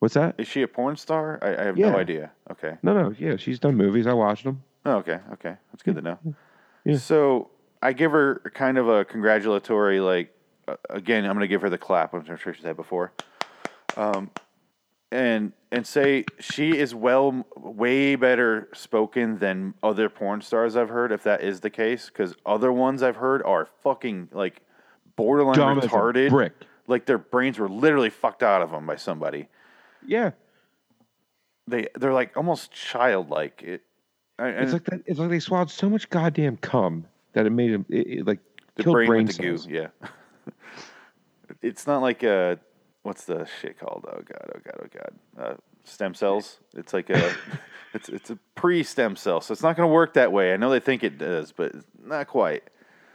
What's 0.00 0.14
that? 0.14 0.34
Is 0.38 0.48
she 0.48 0.62
a 0.62 0.68
porn 0.68 0.96
star? 0.96 1.38
I, 1.40 1.56
I 1.56 1.64
have 1.64 1.76
Yeah. 1.78 1.90
no 1.90 1.98
idea. 1.98 2.30
Okay. 2.50 2.76
No, 2.82 2.92
no, 2.94 3.14
yeah, 3.18 3.36
she's 3.36 3.58
done 3.58 3.76
movies. 3.76 4.06
I 4.06 4.12
watched 4.12 4.44
them. 4.44 4.62
Oh, 4.84 4.96
okay, 4.96 5.18
okay, 5.32 5.54
that's 5.72 5.82
good 5.82 5.94
to 5.96 6.02
know. 6.02 6.18
Yeah. 6.84 6.98
So 6.98 7.50
I 7.80 7.92
give 7.94 8.12
her 8.12 8.42
kind 8.54 8.76
of 8.76 8.88
a 8.88 9.04
congratulatory, 9.04 10.00
like, 10.00 10.34
uh, 10.68 10.76
again, 10.90 11.24
I'm 11.24 11.30
going 11.32 11.40
to 11.40 11.48
give 11.48 11.62
her 11.62 11.70
the 11.70 11.78
clap. 11.78 12.12
I'm 12.12 12.24
sure 12.36 12.52
she's 12.52 12.64
had 12.64 12.76
before, 12.76 13.12
um, 13.96 14.30
and 15.10 15.52
and 15.72 15.86
say 15.86 16.24
she 16.38 16.76
is 16.76 16.94
well, 16.94 17.46
way 17.56 18.14
better 18.16 18.68
spoken 18.74 19.38
than 19.38 19.74
other 19.82 20.08
porn 20.10 20.40
stars 20.42 20.76
I've 20.76 20.88
heard. 20.90 21.12
If 21.12 21.22
that 21.22 21.42
is 21.42 21.60
the 21.60 21.70
case, 21.70 22.06
because 22.08 22.34
other 22.44 22.72
ones 22.72 23.02
I've 23.02 23.16
heard 23.16 23.42
are 23.42 23.68
fucking 23.82 24.28
like 24.32 24.60
borderline 25.16 25.56
Dumb 25.56 25.80
retarded, 25.80 26.28
brick. 26.30 26.52
Like 26.86 27.06
their 27.06 27.18
brains 27.18 27.58
were 27.58 27.68
literally 27.68 28.10
fucked 28.10 28.42
out 28.42 28.62
of 28.62 28.70
them 28.70 28.86
by 28.86 28.96
somebody. 28.96 29.48
Yeah, 30.06 30.32
They 31.66 31.88
they're 31.94 32.12
like 32.12 32.36
almost 32.36 32.72
childlike. 32.72 33.62
It. 33.62 33.82
I, 34.38 34.48
it's 34.48 34.72
like 34.72 34.84
that. 34.84 35.02
It's 35.06 35.18
like 35.18 35.30
they 35.30 35.38
swallowed 35.38 35.70
so 35.70 35.88
much 35.88 36.10
goddamn 36.10 36.56
cum 36.58 37.06
that 37.32 37.46
it 37.46 37.50
made 37.50 37.72
them 37.72 37.86
it, 37.88 38.06
it, 38.06 38.26
like 38.26 38.40
The 38.74 38.82
killed 38.82 38.94
brain, 38.94 39.08
brain, 39.08 39.26
with 39.26 39.36
the 39.36 39.42
goo, 39.42 39.58
yeah. 39.68 39.88
it's 41.62 41.86
not 41.86 42.02
like 42.02 42.22
a 42.22 42.58
what's 43.02 43.24
the 43.24 43.46
shit 43.60 43.78
called? 43.78 44.04
Oh 44.08 44.20
god, 44.24 44.50
oh 44.54 44.58
god, 44.64 44.80
oh 44.82 44.86
god. 44.92 45.12
Uh, 45.42 45.54
stem 45.84 46.14
cells. 46.14 46.58
It's 46.74 46.92
like 46.92 47.10
a 47.10 47.34
it's 47.94 48.08
it's 48.08 48.30
a 48.30 48.38
pre-stem 48.54 49.16
cell, 49.16 49.40
so 49.40 49.52
it's 49.52 49.62
not 49.62 49.76
going 49.76 49.88
to 49.88 49.92
work 49.92 50.14
that 50.14 50.32
way. 50.32 50.52
I 50.52 50.56
know 50.56 50.70
they 50.70 50.80
think 50.80 51.04
it 51.04 51.18
does, 51.18 51.52
but 51.52 51.72
not 52.02 52.26
quite. 52.26 52.64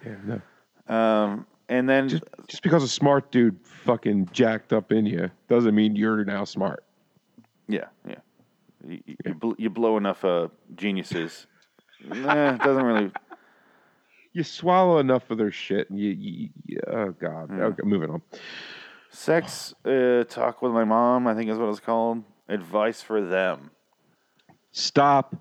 Yeah, 0.06 0.16
no. 0.26 0.96
Um, 0.96 1.46
and 1.70 1.88
then 1.88 2.10
Just, 2.10 2.24
just 2.48 2.64
because 2.64 2.84
a 2.84 2.88
smart 2.88 3.32
dude 3.32 3.58
fucking 3.86 4.30
jacked 4.34 4.74
up 4.74 4.92
in 4.92 5.06
you 5.06 5.30
doesn't 5.48 5.74
mean 5.76 5.96
you're 5.96 6.26
now 6.26 6.44
smart. 6.44 6.84
yeah, 7.68 7.86
yeah, 8.08 8.16
you, 8.86 9.00
you- 9.06 9.16
you, 9.26 9.34
bl- 9.36 9.54
you 9.58 9.70
blow 9.70 9.96
enough 9.98 10.26
uh, 10.26 10.48
geniuses. 10.76 11.48
nah, 12.06 12.54
it 12.56 12.60
doesn't 12.62 12.84
really. 12.84 13.12
You 14.32 14.44
swallow 14.44 15.00
enough 15.00 15.32
of 15.32 15.40
their 15.40 15.52
shit, 15.52 15.90
and 15.90 16.00
you, 16.00 16.12
you, 16.12 16.50
you 16.68 16.78
oh 16.88 17.12
god. 17.20 17.48
Hmm. 17.50 17.62
Okay, 17.62 17.82
moving 17.84 18.12
on. 18.12 18.22
Sex 19.10 19.74
uh, 19.86 20.24
talk 20.26 20.62
with 20.62 20.72
my 20.72 20.84
mom. 20.84 21.26
I 21.26 21.34
think 21.34 21.50
is 21.50 21.58
what 21.58 21.68
it's 21.70 21.80
called. 21.80 22.24
Advice 22.48 23.02
for 23.02 23.22
them. 23.22 23.72
Stop, 24.72 25.36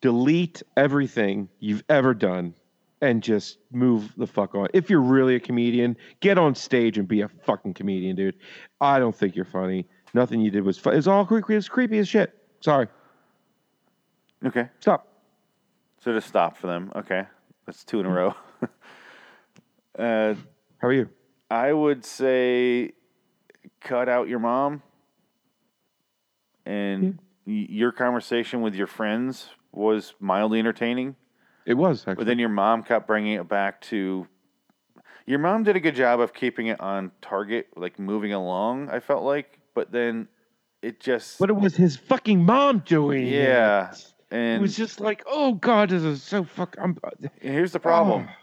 delete 0.00 0.64
everything 0.76 1.48
you've 1.60 1.84
ever 1.88 2.12
done, 2.12 2.54
and 3.00 3.22
just 3.22 3.58
move 3.72 4.12
the 4.16 4.26
fuck 4.26 4.54
on. 4.54 4.68
If 4.74 4.90
you're 4.90 5.00
really 5.00 5.34
a 5.34 5.40
comedian, 5.40 5.96
get 6.20 6.38
on 6.38 6.54
stage 6.54 6.98
and 6.98 7.08
be 7.08 7.22
a 7.22 7.28
fucking 7.28 7.74
comedian, 7.74 8.16
dude. 8.16 8.36
I 8.80 8.98
don't 8.98 9.14
think 9.14 9.34
you're 9.36 9.44
funny. 9.44 9.86
Nothing 10.12 10.40
you 10.40 10.50
did 10.50 10.64
was 10.64 10.78
fun. 10.78 10.92
It 10.94 10.96
was 10.96 11.08
all 11.08 11.24
creepy. 11.24 11.54
It 11.54 11.56
was 11.56 11.68
creepy 11.68 11.98
as 11.98 12.08
shit. 12.08 12.34
Sorry. 12.60 12.88
Okay. 14.44 14.68
Stop. 14.80 15.06
So 16.02 16.12
just 16.14 16.28
stop 16.28 16.56
for 16.56 16.66
them. 16.66 16.90
Okay, 16.96 17.24
that's 17.66 17.84
two 17.84 18.00
in 18.00 18.06
a 18.06 18.10
row. 18.10 18.34
uh, 19.98 20.34
How 20.78 20.88
are 20.88 20.92
you? 20.92 21.10
I 21.50 21.72
would 21.74 22.04
say 22.06 22.92
cut 23.80 24.08
out 24.08 24.26
your 24.28 24.38
mom, 24.38 24.82
and 26.64 27.18
y- 27.46 27.66
your 27.68 27.92
conversation 27.92 28.62
with 28.62 28.74
your 28.74 28.86
friends 28.86 29.50
was 29.72 30.14
mildly 30.20 30.58
entertaining. 30.58 31.16
It 31.66 31.74
was 31.74 32.04
But 32.04 32.26
then 32.26 32.38
your 32.38 32.48
mom 32.48 32.82
kept 32.82 33.06
bringing 33.06 33.34
it 33.34 33.48
back 33.48 33.80
to. 33.82 34.26
Your 35.26 35.38
mom 35.38 35.62
did 35.62 35.76
a 35.76 35.80
good 35.80 35.94
job 35.94 36.18
of 36.20 36.32
keeping 36.32 36.68
it 36.68 36.80
on 36.80 37.12
target, 37.20 37.68
like 37.76 37.98
moving 37.98 38.32
along. 38.32 38.88
I 38.88 38.98
felt 38.98 39.22
like, 39.22 39.60
but 39.74 39.92
then 39.92 40.26
it 40.82 40.98
just 41.00 41.38
but 41.38 41.50
it 41.50 41.56
was 41.56 41.76
his 41.76 41.96
fucking 41.96 42.44
mom 42.44 42.80
doing 42.80 43.26
it. 43.26 43.32
yeah, 43.32 43.90
It 43.90 44.04
and 44.30 44.62
was 44.62 44.76
just 44.76 45.00
like, 45.00 45.22
oh 45.26 45.54
god, 45.54 45.90
this 45.90 46.02
is 46.02 46.22
so 46.22 46.44
fuck. 46.44 46.76
I'm. 46.80 46.96
Uh, 47.04 47.10
and 47.20 47.54
here's 47.54 47.72
the 47.72 47.80
problem. 47.80 48.26
Oh. 48.28 48.34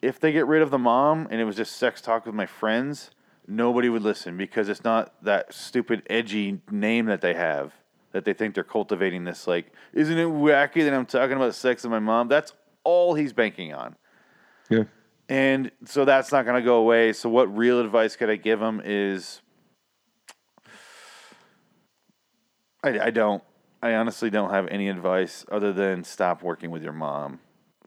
If 0.00 0.18
they 0.18 0.32
get 0.32 0.46
rid 0.48 0.62
of 0.62 0.70
the 0.70 0.78
mom 0.78 1.28
and 1.30 1.40
it 1.40 1.44
was 1.44 1.54
just 1.54 1.76
sex 1.76 2.00
talk 2.00 2.26
with 2.26 2.34
my 2.34 2.46
friends, 2.46 3.12
nobody 3.46 3.88
would 3.88 4.02
listen 4.02 4.36
because 4.36 4.68
it's 4.68 4.82
not 4.82 5.14
that 5.22 5.54
stupid 5.54 6.02
edgy 6.10 6.60
name 6.70 7.06
that 7.06 7.20
they 7.20 7.34
have 7.34 7.72
that 8.12 8.24
they 8.24 8.32
think 8.32 8.54
they're 8.54 8.64
cultivating 8.64 9.24
this 9.24 9.46
like, 9.46 9.72
isn't 9.92 10.18
it 10.18 10.26
wacky 10.26 10.84
that 10.84 10.92
I'm 10.92 11.06
talking 11.06 11.36
about 11.36 11.54
sex 11.54 11.82
with 11.82 11.90
my 11.92 11.98
mom? 11.98 12.28
That's 12.28 12.52
all 12.84 13.14
he's 13.14 13.32
banking 13.32 13.72
on. 13.74 13.96
Yeah. 14.68 14.84
And 15.28 15.70
so 15.84 16.04
that's 16.04 16.32
not 16.32 16.44
going 16.44 16.60
to 16.60 16.64
go 16.64 16.76
away. 16.76 17.12
So 17.12 17.28
what 17.28 17.54
real 17.56 17.80
advice 17.80 18.16
could 18.16 18.28
I 18.28 18.36
give 18.36 18.60
him 18.60 18.82
is 18.84 19.40
I, 22.82 22.98
I 22.98 23.10
don't. 23.10 23.42
I 23.82 23.94
honestly 23.94 24.30
don't 24.30 24.50
have 24.50 24.68
any 24.68 24.88
advice 24.88 25.44
other 25.50 25.72
than 25.72 26.04
stop 26.04 26.42
working 26.42 26.70
with 26.70 26.82
your 26.84 26.92
mom. 26.92 27.40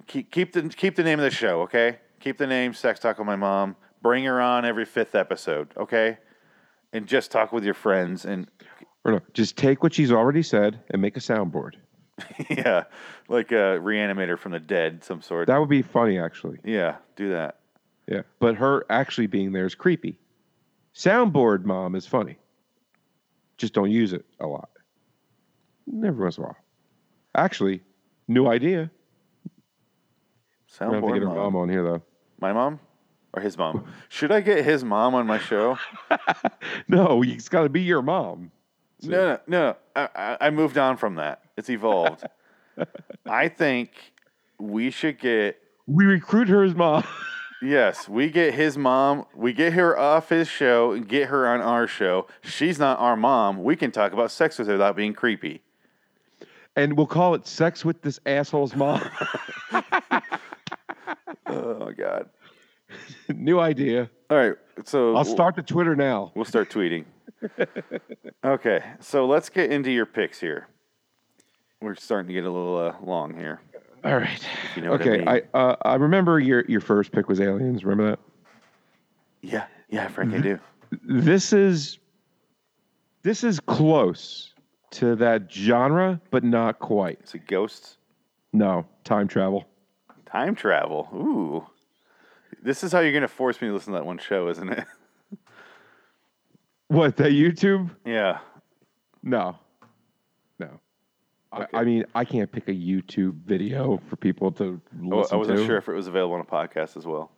Keep 0.08 0.32
keep 0.32 0.54
the 0.54 0.64
keep 0.70 0.96
the 0.96 1.04
name 1.04 1.20
of 1.20 1.24
the 1.24 1.32
show, 1.32 1.62
okay? 1.62 2.00
Keep 2.20 2.38
the 2.38 2.48
name 2.48 2.74
Sex 2.74 3.00
Talk 3.00 3.18
with 3.18 3.28
My 3.28 3.36
Mom. 3.36 3.75
Bring 4.02 4.25
her 4.25 4.42
on 4.42 4.66
every 4.66 4.86
fifth 4.86 5.16
episode, 5.16 5.70
okay? 5.78 6.18
And 6.94 7.08
just 7.08 7.32
talk 7.32 7.52
with 7.52 7.64
your 7.64 7.74
friends 7.74 8.25
and 8.25 8.48
Or 9.04 9.14
no, 9.14 9.20
just 9.34 9.58
take 9.58 9.84
what 9.84 9.94
she's 9.94 10.12
already 10.12 10.44
said 10.44 10.82
and 10.90 11.02
make 11.02 11.16
a 11.16 11.22
soundboard. 11.22 11.75
yeah, 12.50 12.84
like 13.27 13.51
a 13.51 13.79
reanimator 13.79 14.38
from 14.38 14.53
the 14.53 14.60
dead, 14.60 15.03
some 15.03 15.22
sort. 15.22 15.48
That 15.48 15.60
would 15.60 15.69
be 15.69 15.81
funny, 15.81 16.17
actually. 16.17 16.60
yeah, 16.63 16.98
do 17.15 17.29
that. 17.31 17.60
Yeah. 18.07 18.22
But 18.39 18.55
her 18.55 18.86
actually 18.89 19.27
being 19.27 19.51
there 19.51 19.65
is 19.65 19.75
creepy. 19.75 20.19
Soundboard 20.93 21.65
mom 21.65 21.95
is 21.95 22.05
funny. 22.05 22.38
Just 23.57 23.74
don't 23.74 23.91
use 23.91 24.13
it 24.13 24.25
a 24.39 24.48
lot. 24.48 24.69
Every 25.93 26.12
once 26.12 26.38
in 26.38 26.43
a 26.43 26.48
while. 26.48 26.57
Actually, 27.36 27.81
new 28.27 28.48
idea. 28.48 28.89
I 30.79 30.86
don't 30.86 30.93
have 30.93 31.03
to 31.03 31.07
Soundboard 31.07 31.13
get 31.13 31.22
her 31.24 31.27
mom. 31.27 31.38
mom 31.38 31.55
on 31.55 31.69
here 31.69 31.84
though. 31.84 32.01
My 32.39 32.53
mom 32.53 32.79
or 33.36 33.41
his 33.41 33.57
mom? 33.57 33.86
Should 34.10 34.31
I 34.31 34.39
get 34.41 34.63
his 34.63 34.84
mom 34.84 35.13
on 35.15 35.27
my 35.27 35.38
show? 35.38 35.77
No, 36.88 37.24
it's 37.24 37.50
got 37.50 37.63
to 37.63 37.69
be 37.69 37.81
your 37.81 38.01
mom. 38.01 38.51
No, 39.01 39.10
no, 39.27 39.39
no. 39.48 39.75
I, 39.95 40.10
I, 40.15 40.38
I 40.41 40.50
moved 40.51 40.77
on 40.77 40.98
from 40.98 41.15
that. 41.15 41.43
It's 41.57 41.69
evolved. 41.69 42.24
I 43.25 43.47
think 43.47 43.91
we 44.59 44.91
should 44.91 45.19
get 45.19 45.57
We 45.88 46.05
recruit 46.05 46.50
her 46.50 46.63
as 46.63 46.74
mom. 46.75 47.03
Yes, 47.62 48.07
we 48.07 48.29
get 48.29 48.53
his 48.53 48.77
mom. 48.77 49.25
We 49.33 49.51
get 49.53 49.74
her 49.74 49.97
off 49.97 50.29
his 50.29 50.47
show 50.47 50.91
and 50.91 51.07
get 51.07 51.29
her 51.29 51.47
on 51.47 51.62
our 51.62 51.88
show. 51.88 52.27
She's 52.43 52.77
not 52.77 53.00
our 53.00 53.15
mom. 53.15 53.63
We 53.63 53.75
can 53.75 53.91
talk 53.91 54.12
about 54.12 54.29
sex 54.29 54.59
with 54.59 54.67
her 54.67 54.74
without 54.74 54.95
being 54.95 55.13
creepy. 55.13 55.62
and 56.75 56.95
we'll 56.95 57.07
call 57.07 57.33
it 57.33 57.47
sex 57.47 57.83
with 57.83 58.01
this 58.03 58.19
asshole's 58.25 58.75
mom. 58.75 59.01
Oh 61.47 61.91
God! 61.97 62.29
new 63.29 63.59
idea. 63.59 64.09
All 64.29 64.38
right, 64.38 64.55
so 64.83 65.15
I'll 65.15 65.24
start 65.25 65.55
the 65.55 65.63
Twitter 65.63 65.95
now. 65.95 66.31
We'll 66.35 66.45
start 66.45 66.69
tweeting. 66.69 67.05
okay, 68.43 68.83
so 69.00 69.25
let's 69.25 69.50
get 69.50 69.71
into 69.71 69.91
your 69.91 70.05
picks 70.05 70.39
here. 70.39 70.67
We're 71.82 71.96
starting 71.96 72.27
to 72.27 72.34
get 72.34 72.46
a 72.46 72.51
little 72.51 72.77
uh, 72.77 72.96
long 73.03 73.36
here. 73.36 73.62
All 74.03 74.17
right. 74.17 74.39
you 74.75 74.82
know 74.82 74.91
what 74.91 75.01
I 75.01 75.10
okay. 75.10 75.17
mean. 75.17 75.27
I 75.27 75.58
uh, 75.58 75.75
I 75.82 75.96
remember 75.96 76.39
your 76.39 76.63
your 76.67 76.82
first 76.82 77.12
pick 77.12 77.27
was 77.27 77.41
aliens. 77.41 77.84
Remember 77.84 78.12
that? 78.12 78.20
Yeah, 79.41 79.65
yeah, 79.89 80.05
I 80.05 80.08
Frank, 80.10 80.34
I 80.34 80.39
do. 80.39 80.60
This 81.03 81.53
is 81.53 82.00
this 83.24 83.44
is 83.44 83.60
close 83.60 84.53
to 84.91 85.15
that 85.17 85.51
genre, 85.51 86.22
but 86.29 86.44
not 86.44 86.79
quite. 86.79 87.20
Is 87.24 87.34
it 87.34 87.48
ghosts? 87.48 87.98
No, 88.53 88.86
time 89.03 89.27
travel. 89.27 89.65
Time 90.25 90.55
travel. 90.55 91.10
Ooh, 91.13 91.67
this 92.62 92.84
is 92.84 92.91
how 92.91 93.00
you're 93.00 93.13
gonna 93.13 93.27
force 93.27 93.62
me 93.62 93.67
to 93.67 93.74
listen 93.74 93.94
to 93.94 94.00
that 94.00 94.05
one 94.05 94.17
show, 94.17 94.48
isn't 94.50 94.70
it? 94.70 94.86
What 96.88 97.17
that 97.17 97.32
YouTube? 97.32 97.89
yeah. 98.05 98.39
No. 99.24 99.58
Okay. 101.55 101.65
I, 101.74 101.81
I 101.81 101.83
mean, 101.83 102.05
I 102.13 102.25
can't 102.25 102.51
pick 102.51 102.67
a 102.67 102.74
YouTube 102.74 103.35
video 103.45 104.01
for 104.09 104.15
people 104.15 104.51
to 104.53 104.81
listen 105.00 105.35
I 105.35 105.38
wasn't 105.38 105.59
to. 105.59 105.65
sure 105.65 105.77
if 105.77 105.88
it 105.88 105.93
was 105.93 106.07
available 106.07 106.35
on 106.35 106.41
a 106.41 106.45
podcast 106.45 106.97
as 106.97 107.05
well. 107.05 107.31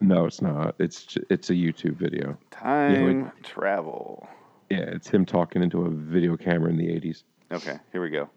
No, 0.00 0.26
it's 0.26 0.40
not. 0.40 0.76
It's 0.78 1.18
it's 1.28 1.50
a 1.50 1.54
YouTube 1.54 1.96
video. 1.96 2.38
Time 2.50 3.32
travel. 3.42 4.28
Yeah, 4.70 4.78
it's 4.78 5.08
him 5.08 5.26
talking 5.26 5.62
into 5.62 5.82
a 5.82 5.90
video 5.90 6.36
camera 6.36 6.70
in 6.70 6.76
the 6.76 6.86
'80s. 6.86 7.24
Okay, 7.50 7.78
here 7.90 8.00
we 8.00 8.10
go. 8.10 8.28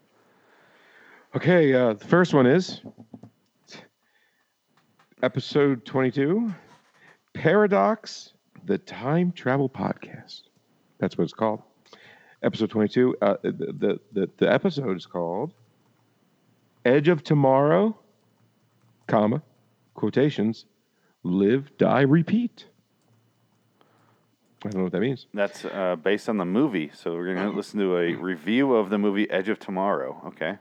Okay, 1.36 1.72
uh, 1.72 1.92
the 1.94 2.04
first 2.04 2.34
one 2.34 2.46
is 2.46 2.82
episode 5.22 5.84
22 5.84 6.52
Paradox, 7.32 8.32
the 8.64 8.78
Time 8.78 9.32
Travel 9.32 9.68
Podcast. 9.68 10.42
That's 10.98 11.16
what 11.16 11.24
it's 11.24 11.32
called. 11.32 11.62
Episode 12.42 12.70
22. 12.70 13.16
Uh, 13.22 13.36
the, 13.42 13.50
the, 13.52 14.00
the, 14.12 14.30
the 14.38 14.52
episode 14.52 14.96
is 14.96 15.06
called 15.06 15.52
Edge 16.84 17.08
of 17.08 17.22
Tomorrow, 17.22 17.96
comma, 19.06 19.42
quotations, 19.94 20.66
live, 21.22 21.76
die, 21.78 22.00
repeat. 22.02 22.66
I 24.64 24.68
don't 24.68 24.76
know 24.78 24.82
what 24.84 24.92
that 24.92 25.00
means. 25.00 25.26
That's 25.34 25.64
uh, 25.64 25.96
based 25.96 26.28
on 26.28 26.36
the 26.38 26.44
movie, 26.44 26.90
so 26.94 27.14
we're 27.14 27.34
gonna 27.34 27.50
listen 27.50 27.80
to 27.80 27.96
a 27.96 28.14
review 28.14 28.74
of 28.74 28.90
the 28.90 28.98
movie 28.98 29.28
Edge 29.28 29.48
of 29.48 29.58
Tomorrow. 29.58 30.22
Okay. 30.28 30.58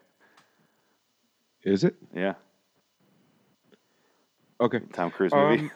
Is 1.63 1.83
it? 1.83 1.95
Yeah. 2.15 2.33
Okay. 4.59 4.79
Tom 4.93 5.11
Cruise 5.11 5.31
movie. 5.33 5.69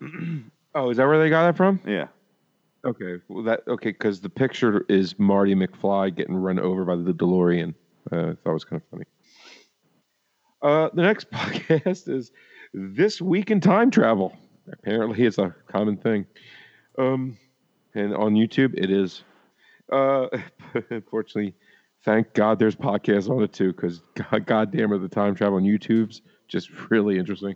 Oh, 0.74 0.88
is 0.88 0.96
that 0.96 1.06
where 1.06 1.18
they 1.18 1.28
got 1.28 1.44
that 1.44 1.54
from? 1.54 1.80
yeah. 1.86 2.06
Okay, 2.84 3.22
well 3.28 3.44
that 3.44 3.62
okay 3.68 3.90
because 3.90 4.20
the 4.20 4.28
picture 4.28 4.84
is 4.88 5.18
Marty 5.18 5.54
McFly 5.54 6.14
getting 6.14 6.34
run 6.34 6.58
over 6.58 6.84
by 6.84 6.96
the 6.96 7.12
DeLorean. 7.12 7.74
Uh, 8.10 8.16
I 8.16 8.34
thought 8.34 8.50
it 8.50 8.52
was 8.52 8.64
kind 8.64 8.82
of 8.82 8.88
funny. 8.90 9.04
Uh, 10.62 10.90
the 10.92 11.02
next 11.02 11.30
podcast 11.32 12.08
is 12.08 12.32
this 12.74 13.20
week 13.20 13.50
in 13.50 13.60
time 13.60 13.90
travel. 13.90 14.36
Apparently, 14.72 15.24
it's 15.24 15.38
a 15.38 15.54
common 15.68 15.96
thing. 15.96 16.26
Um, 16.98 17.36
and 17.94 18.14
on 18.14 18.34
YouTube, 18.34 18.74
it 18.76 18.90
is. 18.90 19.22
Uh, 19.90 20.26
unfortunately, 20.90 21.54
thank 22.04 22.32
God 22.34 22.58
there's 22.58 22.76
podcasts 22.76 23.28
on 23.28 23.42
it 23.42 23.52
too, 23.52 23.72
because 23.72 24.00
God, 24.14 24.46
goddamn, 24.46 24.92
are 24.92 24.98
the 24.98 25.08
time 25.08 25.34
travel 25.34 25.58
on 25.58 25.64
YouTube's 25.64 26.22
just 26.48 26.70
really 26.90 27.18
interesting. 27.18 27.54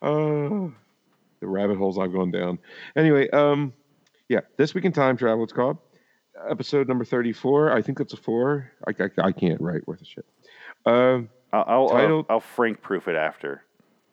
Uh, 0.00 0.70
the 1.40 1.46
rabbit 1.46 1.76
holes 1.76 1.98
I've 1.98 2.12
gone 2.12 2.30
down. 2.30 2.58
Anyway, 2.96 3.28
um, 3.30 3.72
yeah, 4.28 4.40
this 4.56 4.74
week 4.74 4.84
in 4.84 4.92
time 4.92 5.16
travel. 5.16 5.44
It's 5.44 5.52
called 5.52 5.78
episode 6.48 6.88
number 6.88 7.04
thirty-four. 7.04 7.72
I 7.72 7.82
think 7.82 7.98
that's 7.98 8.12
a 8.12 8.16
four. 8.16 8.70
I, 8.86 8.92
I, 9.02 9.26
I 9.28 9.32
can't 9.32 9.60
write 9.60 9.86
worth 9.86 10.02
a 10.02 10.04
shit. 10.04 10.26
Um, 10.84 11.28
I'll 11.52 11.64
I'll, 11.66 11.88
Titled- 11.88 12.26
I'll, 12.28 12.34
I'll 12.36 12.40
Frank 12.40 12.80
proof 12.82 13.08
it 13.08 13.16
after. 13.16 13.62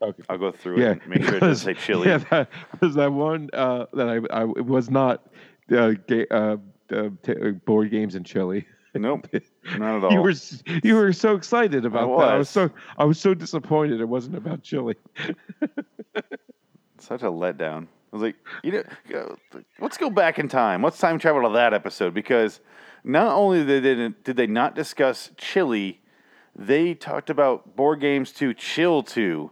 okay. 0.01 0.23
I'll 0.29 0.37
go 0.37 0.51
through 0.51 0.79
Yeah, 0.81 0.91
it 0.91 1.01
and 1.01 1.07
make 1.07 1.23
sure 1.23 1.35
it 1.35 1.39
doesn't 1.41 1.75
say 1.75 1.79
chili. 1.85 2.07
Yeah, 2.09 2.17
that 2.29 2.49
was 2.81 2.95
that 2.95 3.11
one 3.11 3.49
uh, 3.53 3.85
that 3.93 4.07
I, 4.31 4.41
I 4.41 4.43
was 4.45 4.89
not 4.89 5.23
uh, 5.71 5.91
ga- 6.07 6.27
uh, 6.31 6.57
t- 6.89 6.95
uh, 7.35 7.49
board 7.65 7.89
games 7.91 8.15
and 8.15 8.25
chili. 8.25 8.65
Nope, 8.95 9.27
not 9.77 9.97
at 9.97 10.03
all. 10.03 10.13
You 10.13 10.21
were 10.21 10.33
you 10.83 10.95
were 10.95 11.11
so 11.13 11.35
excited 11.35 11.83
about 11.83 12.19
that. 12.19 12.29
I 12.29 12.37
was 12.37 12.39
was. 12.41 12.49
so 12.49 12.69
I 12.97 13.05
was 13.05 13.19
so 13.19 13.33
disappointed. 13.33 13.99
It 13.99 14.05
wasn't 14.07 14.35
about 14.37 14.61
chili. 14.61 14.95
Such 16.99 17.23
a 17.23 17.25
letdown. 17.31 17.87
I 18.13 18.15
was 18.15 18.21
like, 18.21 18.35
you 18.61 18.71
know, 18.71 18.83
uh, 19.19 19.57
let's 19.79 19.97
go 19.97 20.11
back 20.11 20.37
in 20.37 20.47
time. 20.47 20.83
Let's 20.83 20.99
time 20.99 21.17
travel 21.17 21.41
to 21.49 21.53
that 21.55 21.73
episode 21.73 22.13
because 22.13 22.59
not 23.03 23.35
only 23.35 23.65
did 23.65 23.83
they, 23.83 24.15
did 24.23 24.37
they 24.37 24.45
not 24.45 24.75
discuss 24.75 25.31
chili, 25.35 25.99
they 26.55 26.93
talked 26.93 27.31
about 27.31 27.75
board 27.75 28.01
games 28.01 28.31
to 28.33 28.53
chill 28.53 29.01
to, 29.01 29.49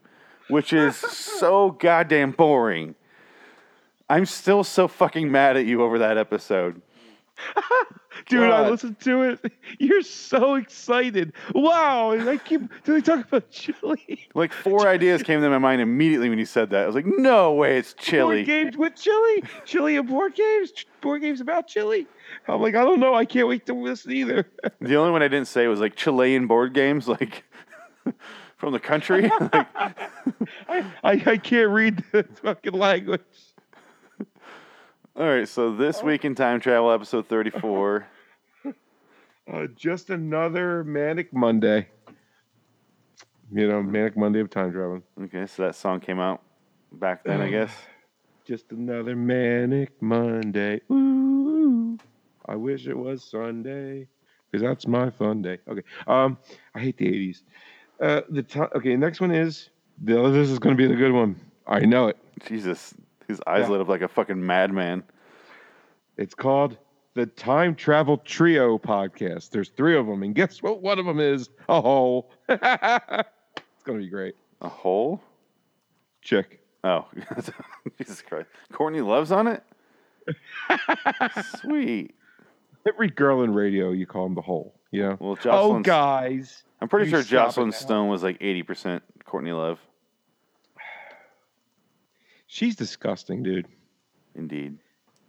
which 0.47 0.73
is 0.73 0.95
so 0.95 1.71
goddamn 1.71 2.31
boring. 2.31 2.93
I'm 4.07 4.27
still 4.27 4.63
so 4.63 4.87
fucking 4.87 5.31
mad 5.31 5.57
at 5.57 5.65
you 5.65 5.81
over 5.81 5.97
that 5.97 6.19
episode. 6.19 6.83
Dude, 8.27 8.43
I 8.43 8.63
God. 8.63 8.71
listened 8.71 8.99
to 9.01 9.23
it. 9.23 9.51
You're 9.79 10.01
so 10.01 10.55
excited. 10.55 11.33
Wow. 11.53 12.11
And 12.11 12.29
I 12.29 12.37
keep 12.37 12.61
do 12.83 12.93
they 12.93 13.01
talk 13.01 13.27
about 13.27 13.49
chili? 13.49 14.27
Like 14.33 14.53
four 14.53 14.87
ideas 14.87 15.23
came 15.23 15.41
to 15.41 15.49
my 15.49 15.57
mind 15.57 15.81
immediately 15.81 16.29
when 16.29 16.39
you 16.39 16.45
said 16.45 16.69
that. 16.71 16.83
I 16.83 16.85
was 16.85 16.95
like, 16.95 17.05
no 17.05 17.53
way, 17.53 17.77
it's 17.77 17.93
chili. 17.93 18.37
Board 18.37 18.45
games 18.45 18.77
with 18.77 18.95
chili? 18.95 19.43
Chili 19.65 19.97
and 19.97 20.07
board 20.07 20.35
games? 20.35 20.71
Board 21.01 21.21
games 21.21 21.41
about 21.41 21.67
chili? 21.67 22.07
I'm 22.47 22.61
like, 22.61 22.75
I 22.75 22.83
don't 22.83 22.99
know. 22.99 23.13
I 23.13 23.25
can't 23.25 23.47
wait 23.47 23.65
to 23.65 23.73
listen 23.73 24.11
either. 24.11 24.45
The 24.79 24.95
only 24.95 25.11
one 25.11 25.21
I 25.21 25.27
didn't 25.27 25.47
say 25.47 25.67
was 25.67 25.79
like 25.79 25.95
Chilean 25.95 26.47
board 26.47 26.73
games, 26.73 27.07
like 27.07 27.43
from 28.57 28.73
the 28.73 28.79
country. 28.79 29.23
like, 29.23 29.53
I, 29.53 29.93
I, 31.03 31.23
I 31.25 31.37
can't 31.37 31.69
read 31.69 32.03
the 32.11 32.23
fucking 32.41 32.73
language. 32.73 33.21
All 35.15 35.27
right, 35.27 35.47
so 35.47 35.75
this 35.75 36.01
week 36.01 36.23
in 36.25 36.35
time 36.35 36.59
travel, 36.59 36.91
episode 36.91 37.27
thirty-four. 37.27 38.07
Uh, 39.51 39.65
just 39.75 40.11
another 40.11 40.83
manic 40.83 41.33
Monday. 41.33 41.87
You 43.51 43.67
know, 43.67 43.81
manic 43.81 44.15
Monday 44.15 44.39
of 44.39 44.49
time 44.49 44.71
traveling. 44.71 45.03
Okay, 45.23 45.45
so 45.47 45.63
that 45.63 45.75
song 45.75 45.99
came 45.99 46.19
out 46.19 46.41
back 46.93 47.25
then, 47.25 47.41
I 47.41 47.49
guess. 47.49 47.71
Just 48.45 48.71
another 48.71 49.15
manic 49.15 49.99
Monday. 50.01 50.79
Ooh, 50.91 51.97
I 52.45 52.55
wish 52.55 52.87
it 52.87 52.95
was 52.95 53.23
Sunday 53.23 54.07
because 54.49 54.63
that's 54.63 54.87
my 54.87 55.09
fun 55.09 55.41
day. 55.41 55.57
Okay. 55.67 55.83
Um, 56.07 56.37
I 56.75 56.79
hate 56.79 56.97
the 56.97 57.07
'80s. 57.07 57.41
Uh, 57.99 58.21
the 58.29 58.43
ti 58.43 58.59
okay. 58.75 58.95
Next 58.95 59.19
one 59.19 59.31
is 59.31 59.69
this 59.97 60.49
is 60.49 60.59
going 60.59 60.77
to 60.77 60.81
be 60.81 60.87
the 60.87 60.95
good 60.95 61.11
one. 61.11 61.35
I 61.67 61.79
know 61.81 62.07
it. 62.07 62.17
Jesus, 62.45 62.93
his 63.31 63.41
eyes 63.47 63.61
Yeah. 63.63 63.69
lit 63.69 63.81
up 63.81 63.87
like 63.87 64.01
a 64.01 64.07
fucking 64.07 64.45
madman. 64.45 65.03
It's 66.17 66.35
called 66.35 66.77
the 67.13 67.25
Time 67.25 67.75
Travel 67.75 68.17
Trio 68.17 68.77
Podcast. 68.77 69.49
There's 69.49 69.69
three 69.69 69.97
of 69.97 70.05
them, 70.07 70.23
and 70.23 70.33
guess 70.35 70.61
what? 70.61 70.81
One 70.81 70.99
of 70.99 71.05
them 71.05 71.19
is 71.19 71.49
a 71.67 71.81
hole. 71.81 72.31
it's 72.49 73.83
to 73.85 73.93
be 73.97 74.09
great. 74.09 74.35
A 74.61 74.69
hole? 74.69 75.21
Check. 76.21 76.59
Oh, 76.83 77.05
Jesus 77.97 78.21
Christ! 78.21 78.47
Courtney 78.71 79.01
Love's 79.01 79.31
on 79.31 79.47
it. 79.47 79.63
Sweet. 81.59 82.15
Every 82.87 83.09
girl 83.09 83.43
in 83.43 83.53
radio, 83.53 83.91
you 83.91 84.05
call 84.07 84.25
him 84.25 84.35
the 84.35 84.41
hole. 84.41 84.75
Yeah. 84.91 85.15
Well, 85.19 85.37
Oh, 85.45 85.79
guys. 85.79 86.63
I'm 86.81 86.89
pretty 86.89 87.09
sure 87.09 87.21
Jocelyn. 87.21 87.71
Stone 87.71 88.09
was 88.09 88.23
like 88.23 88.39
80% 88.39 89.01
Courtney 89.25 89.51
Love. 89.51 89.79
She's 92.53 92.75
disgusting, 92.75 93.43
dude. 93.43 93.65
Indeed. 94.35 94.77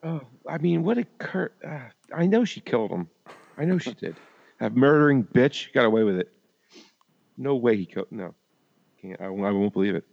Oh, 0.02 0.22
I 0.48 0.58
mean, 0.58 0.82
what 0.82 0.98
a 0.98 1.04
cur- 1.18 1.52
uh, 1.64 1.88
I 2.12 2.26
know 2.26 2.44
she 2.44 2.60
killed 2.60 2.90
him. 2.90 3.08
I 3.56 3.64
know 3.64 3.78
she 3.78 3.94
did. 3.94 4.16
That 4.58 4.74
murdering 4.74 5.22
bitch 5.22 5.72
got 5.72 5.84
away 5.84 6.02
with 6.02 6.16
it. 6.18 6.32
No 7.38 7.54
way 7.54 7.76
he 7.76 7.86
killed. 7.86 8.08
No, 8.10 8.34
can't. 9.00 9.20
I, 9.20 9.28
won't- 9.28 9.46
I 9.46 9.52
won't 9.52 9.72
believe 9.72 9.94
it. 9.94 10.04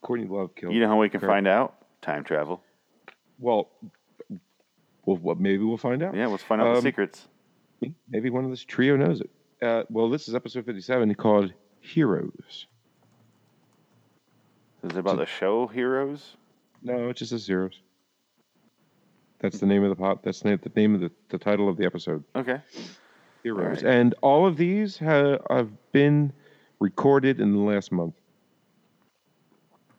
Courtney 0.00 0.26
Love 0.26 0.54
killed. 0.54 0.72
You 0.72 0.80
know 0.80 0.88
how 0.88 0.98
we 0.98 1.10
can 1.10 1.20
Correct. 1.20 1.32
find 1.34 1.46
out? 1.46 1.74
Time 2.00 2.24
travel. 2.24 2.62
Well, 3.38 3.68
well, 5.04 5.18
what? 5.18 5.38
Maybe 5.38 5.62
we'll 5.64 5.76
find 5.76 6.02
out. 6.02 6.14
Yeah, 6.16 6.28
let's 6.28 6.42
find 6.42 6.62
out 6.62 6.72
the 6.72 6.78
Um, 6.78 6.82
secrets. 6.82 7.28
Maybe 8.08 8.30
one 8.30 8.44
of 8.46 8.50
this 8.50 8.64
trio 8.64 8.96
knows 8.96 9.20
it. 9.20 9.30
Uh, 9.60 9.82
well, 9.90 10.08
this 10.08 10.28
is 10.28 10.34
episode 10.34 10.64
fifty-seven 10.64 11.14
called 11.16 11.52
Heroes. 11.80 12.66
Is 14.82 14.90
it 14.92 14.98
about 14.98 15.18
the 15.18 15.26
show 15.26 15.66
Heroes? 15.66 16.36
No, 16.82 17.08
it 17.10 17.16
just 17.16 17.30
says 17.30 17.46
Heroes. 17.46 17.80
That's 19.40 19.58
the 19.58 19.66
name 19.66 19.82
of 19.82 19.90
the 19.90 19.96
pot. 19.96 20.22
That's 20.22 20.40
the 20.40 20.56
the 20.56 20.70
name 20.74 20.94
of 20.94 21.00
the, 21.00 21.10
the 21.28 21.38
title 21.38 21.68
of 21.68 21.76
the 21.76 21.84
episode. 21.86 22.24
Okay. 22.36 22.60
Heroes. 23.42 23.82
right. 23.82 23.94
And 23.94 24.14
all 24.22 24.46
of 24.46 24.56
these 24.56 24.98
ha- 24.98 25.38
have 25.50 25.70
been 25.92 26.32
recorded 26.78 27.40
in 27.40 27.52
the 27.52 27.58
last 27.58 27.90
month. 27.90 28.14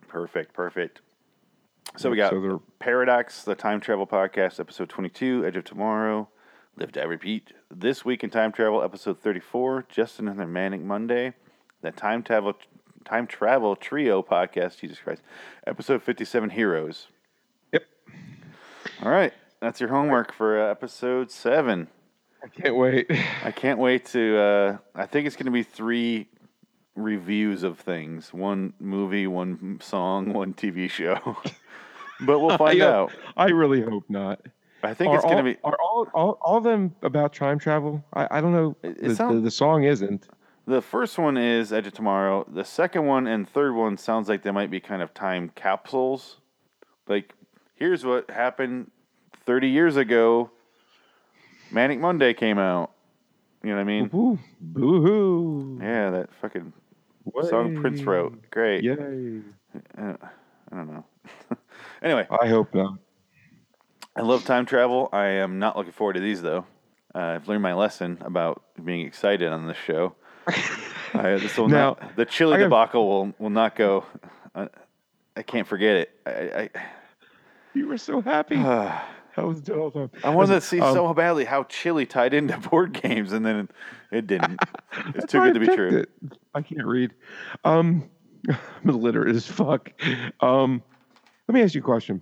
Perfect. 0.08 0.54
Perfect. 0.54 1.02
So 1.98 2.10
we 2.10 2.18
got 2.18 2.32
So 2.32 2.62
Paradox, 2.80 3.44
the 3.44 3.56
Time 3.56 3.80
Travel 3.82 4.08
Podcast, 4.08 4.60
episode 4.60 4.90
22, 4.90 5.46
Edge 5.46 5.58
of 5.58 5.64
Tomorrow, 5.64 6.30
Live 6.78 6.92
Die 6.92 7.04
Repeat. 7.04 7.52
This 7.70 8.06
week 8.06 8.24
in 8.24 8.30
Time 8.30 8.52
Travel, 8.52 8.82
episode 8.82 9.20
34, 9.20 9.86
Just 9.90 10.20
Another 10.20 10.48
Manic 10.48 10.82
Monday, 10.82 11.34
the 11.82 11.92
Time 11.92 12.24
Travel 12.24 12.54
Time 13.06 13.28
Travel 13.28 13.76
Trio 13.76 14.22
Podcast, 14.22 14.80
Jesus 14.80 15.00
Christ, 15.00 15.22
episode 15.68 16.04
57, 16.04 16.52
Heroes. 16.52 17.08
Yep. 17.72 17.84
All 19.04 19.12
right, 19.12 19.34
that's 19.60 19.80
your 19.80 19.90
homework 19.90 20.34
for 20.34 20.62
uh, 20.62 20.72
episode 20.72 21.32
7. 21.32 21.88
I 22.44 22.48
can't 22.48 22.76
wait. 22.76 23.12
I 23.44 23.52
can't 23.52 23.78
wait 23.80 24.06
to. 24.08 24.38
Uh, 24.38 24.78
I 24.96 25.06
think 25.06 25.28
it's 25.28 25.36
going 25.36 25.46
to 25.46 25.52
be 25.52 25.64
three 25.64 26.28
reviews 26.96 27.64
of 27.64 27.80
things: 27.80 28.34
one 28.34 28.74
movie, 28.80 29.28
one 29.28 29.80
song, 29.82 30.34
one 30.34 30.54
TV 30.54 30.90
show. 30.90 31.38
but 32.22 32.40
we'll 32.40 32.58
find 32.58 32.82
I, 32.82 32.88
out. 32.88 33.12
I 33.38 33.50
really 33.50 33.82
hope 33.82 34.06
not. 34.10 34.42
I 34.84 34.96
think 34.96 35.12
are 35.12 35.18
it's 35.18 35.26
going 35.26 35.38
to 35.38 35.44
be. 35.44 35.58
Are 35.64 35.78
all, 35.80 36.08
all, 36.16 36.40
all 36.42 36.58
of 36.58 36.64
them 36.64 36.96
about 37.04 37.34
time 37.34 37.60
travel? 37.60 38.04
I, 38.14 38.28
I 38.32 38.42
don't 38.42 38.54
know. 38.54 38.76
The, 38.82 39.14
the, 39.14 39.42
the 39.44 39.52
song 39.52 39.84
isn't. 39.84 40.28
The 40.72 40.82
first 40.82 41.18
one 41.18 41.36
is 41.36 41.74
Edge 41.74 41.88
of 41.88 41.92
Tomorrow. 41.92 42.48
The 42.50 42.64
second 42.64 43.06
one 43.06 43.28
and 43.28 43.46
third 43.48 43.76
one 43.76 43.98
sounds 43.98 44.30
like 44.30 44.42
they 44.42 44.52
might 44.52 44.72
be 44.72 44.80
kind 44.80 45.02
of 45.02 45.14
time 45.14 45.52
capsules. 45.54 46.38
Like, 47.10 47.34
here's 47.76 48.06
what 48.06 48.30
happened 48.30 48.90
30 49.46 49.68
years 49.68 49.98
ago. 49.98 50.50
Manic 51.72 52.00
Monday 52.00 52.34
came 52.34 52.58
out. 52.58 52.92
You 53.62 53.72
know 53.72 53.76
what 53.76 53.82
I 53.82 53.84
mean? 53.84 54.08
Boo 54.08 54.40
hoo. 55.02 55.78
Yeah, 55.82 56.10
that 56.12 56.30
fucking 56.40 56.72
song 57.50 57.76
Prince 57.82 58.04
wrote. 58.04 58.50
Great. 58.50 58.82
Yay. 58.82 59.42
Uh, 59.98 60.14
I 60.72 60.76
don't 60.76 60.88
know. 60.88 61.06
anyway, 62.02 62.26
I 62.42 62.48
hope 62.48 62.74
not. 62.74 62.98
I 64.16 64.22
love 64.22 64.46
time 64.46 64.66
travel. 64.66 65.10
I 65.12 65.26
am 65.26 65.60
not 65.60 65.76
looking 65.76 65.92
forward 65.92 66.14
to 66.14 66.22
these 66.22 66.42
though. 66.42 66.66
Uh, 67.14 67.20
I've 67.20 67.50
learned 67.50 67.62
my 67.62 67.74
lesson 67.74 68.20
about 68.22 68.64
being 68.82 69.06
excited 69.06 69.52
on 69.52 69.68
this 69.68 69.76
show. 69.76 70.16
I, 71.14 71.32
this 71.38 71.58
will 71.58 71.68
Now, 71.68 71.98
not, 72.02 72.16
the 72.16 72.26
chili 72.26 72.56
I 72.56 72.58
got- 72.60 72.64
debacle 72.66 73.08
will 73.08 73.34
will 73.40 73.50
not 73.50 73.76
go. 73.76 74.06
Uh, 74.56 74.68
I 75.36 75.42
can't 75.44 75.68
forget 75.68 75.96
it. 75.98 76.20
I 76.26 76.70
You 77.74 77.88
were 77.88 77.98
so 77.98 78.22
happy. 78.22 78.58
I, 78.58 79.02
That 79.38 79.48
was 79.48 79.62
the 79.62 79.74
whole 79.76 79.92
time. 79.92 80.12
I 80.26 80.30
wanted 80.32 80.56
to 80.56 80.62
see 80.62 80.82
Um, 80.82 80.94
so 80.94 81.14
badly 81.14 81.46
how 81.46 81.64
chili 81.64 82.06
tied 82.06 82.34
into 82.34 82.58
board 82.70 82.92
games, 82.92 83.32
and 83.32 83.46
then 83.46 83.70
it 84.12 84.28
didn't. 84.28 84.60
It's 85.16 85.32
too 85.32 85.40
why 85.40 85.52
good 85.52 85.54
to 85.54 85.60
be 85.62 85.74
true. 85.74 86.00
it. 86.00 86.10
I 86.54 86.62
can't 86.62 86.86
read. 86.86 87.14
Um, 87.64 88.10
I'm 88.50 88.90
illiterate 88.90 89.34
as 89.34 89.48
fuck. 89.48 89.90
Um, 90.42 90.84
let 91.48 91.56
me 91.56 91.62
ask 91.62 91.74
you 91.76 91.80
a 91.80 91.84
question. 91.84 92.22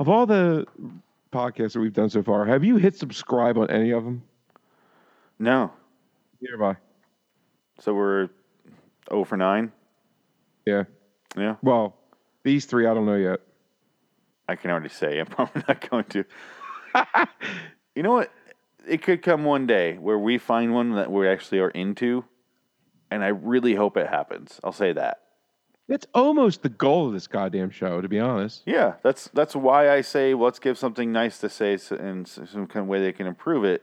Of 0.00 0.08
all 0.08 0.26
the 0.26 0.66
podcasts 1.32 1.74
that 1.74 1.80
we've 1.80 1.92
done 1.92 2.10
so 2.10 2.24
far, 2.24 2.44
have 2.46 2.64
you 2.64 2.74
hit 2.76 2.96
subscribe 2.96 3.56
on 3.56 3.70
any 3.70 3.92
of 3.92 4.02
them? 4.04 4.22
No, 5.38 5.70
Neither 6.40 6.56
have 6.58 6.76
I. 6.76 6.80
so 7.82 7.92
we're 7.92 8.28
0 9.10 9.24
for 9.24 9.36
nine. 9.36 9.72
Yeah. 10.64 10.84
Yeah, 11.36 11.56
Well, 11.62 11.96
these 12.44 12.66
three, 12.66 12.86
I 12.86 12.94
don't 12.94 13.06
know 13.06 13.16
yet. 13.16 13.40
I 14.46 14.54
can 14.54 14.70
already 14.70 14.90
say 14.90 15.18
I'm 15.18 15.26
probably 15.36 15.62
not 15.66 15.90
going 15.90 16.04
to. 16.04 16.24
you 17.96 18.02
know 18.02 18.12
what? 18.12 18.30
It 18.86 19.02
could 19.02 19.22
come 19.22 19.44
one 19.44 19.66
day 19.66 19.96
where 19.96 20.18
we 20.18 20.38
find 20.38 20.74
one 20.74 20.94
that 20.96 21.10
we 21.10 21.26
actually 21.26 21.60
are 21.60 21.70
into, 21.70 22.24
and 23.10 23.24
I 23.24 23.28
really 23.28 23.74
hope 23.74 23.96
it 23.96 24.08
happens. 24.08 24.60
I'll 24.62 24.72
say 24.72 24.92
that. 24.92 25.20
That's 25.88 26.06
almost 26.14 26.62
the 26.62 26.68
goal 26.68 27.08
of 27.08 27.14
this 27.14 27.26
goddamn 27.26 27.70
show, 27.70 28.00
to 28.00 28.08
be 28.08 28.20
honest. 28.20 28.62
Yeah, 28.66 28.94
that's 29.02 29.28
that's 29.32 29.56
why 29.56 29.90
I 29.90 30.02
say 30.02 30.34
let's 30.34 30.58
give 30.58 30.76
something 30.76 31.12
nice 31.12 31.38
to 31.38 31.48
say 31.48 31.78
and 31.90 32.28
some 32.28 32.66
kind 32.66 32.84
of 32.84 32.86
way 32.88 33.00
they 33.00 33.12
can 33.12 33.26
improve 33.26 33.64
it. 33.64 33.82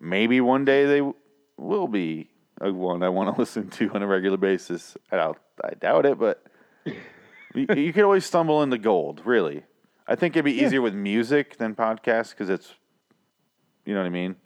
Maybe 0.00 0.40
one 0.40 0.64
day 0.64 0.86
they 0.86 1.12
will 1.56 1.88
be 1.88 2.29
one 2.60 3.02
I 3.02 3.08
want 3.08 3.34
to 3.34 3.38
listen 3.40 3.68
to 3.70 3.90
on 3.94 4.02
a 4.02 4.06
regular 4.06 4.36
basis. 4.36 4.96
I 5.10 5.16
doubt, 5.16 5.38
I 5.64 5.70
doubt 5.74 6.06
it, 6.06 6.18
but 6.18 6.44
you, 6.84 7.66
you 7.74 7.92
could 7.92 8.04
always 8.04 8.24
stumble 8.26 8.62
into 8.62 8.78
gold. 8.78 9.22
Really, 9.24 9.64
I 10.06 10.14
think 10.14 10.36
it'd 10.36 10.44
be 10.44 10.52
Yeah. 10.52 10.66
easier 10.66 10.82
with 10.82 10.94
music 10.94 11.56
than 11.56 11.74
podcasts 11.74 12.30
because 12.30 12.50
it's, 12.50 12.74
you 13.84 13.94
know 13.94 14.00
what 14.00 14.06
I 14.06 14.10
mean. 14.10 14.36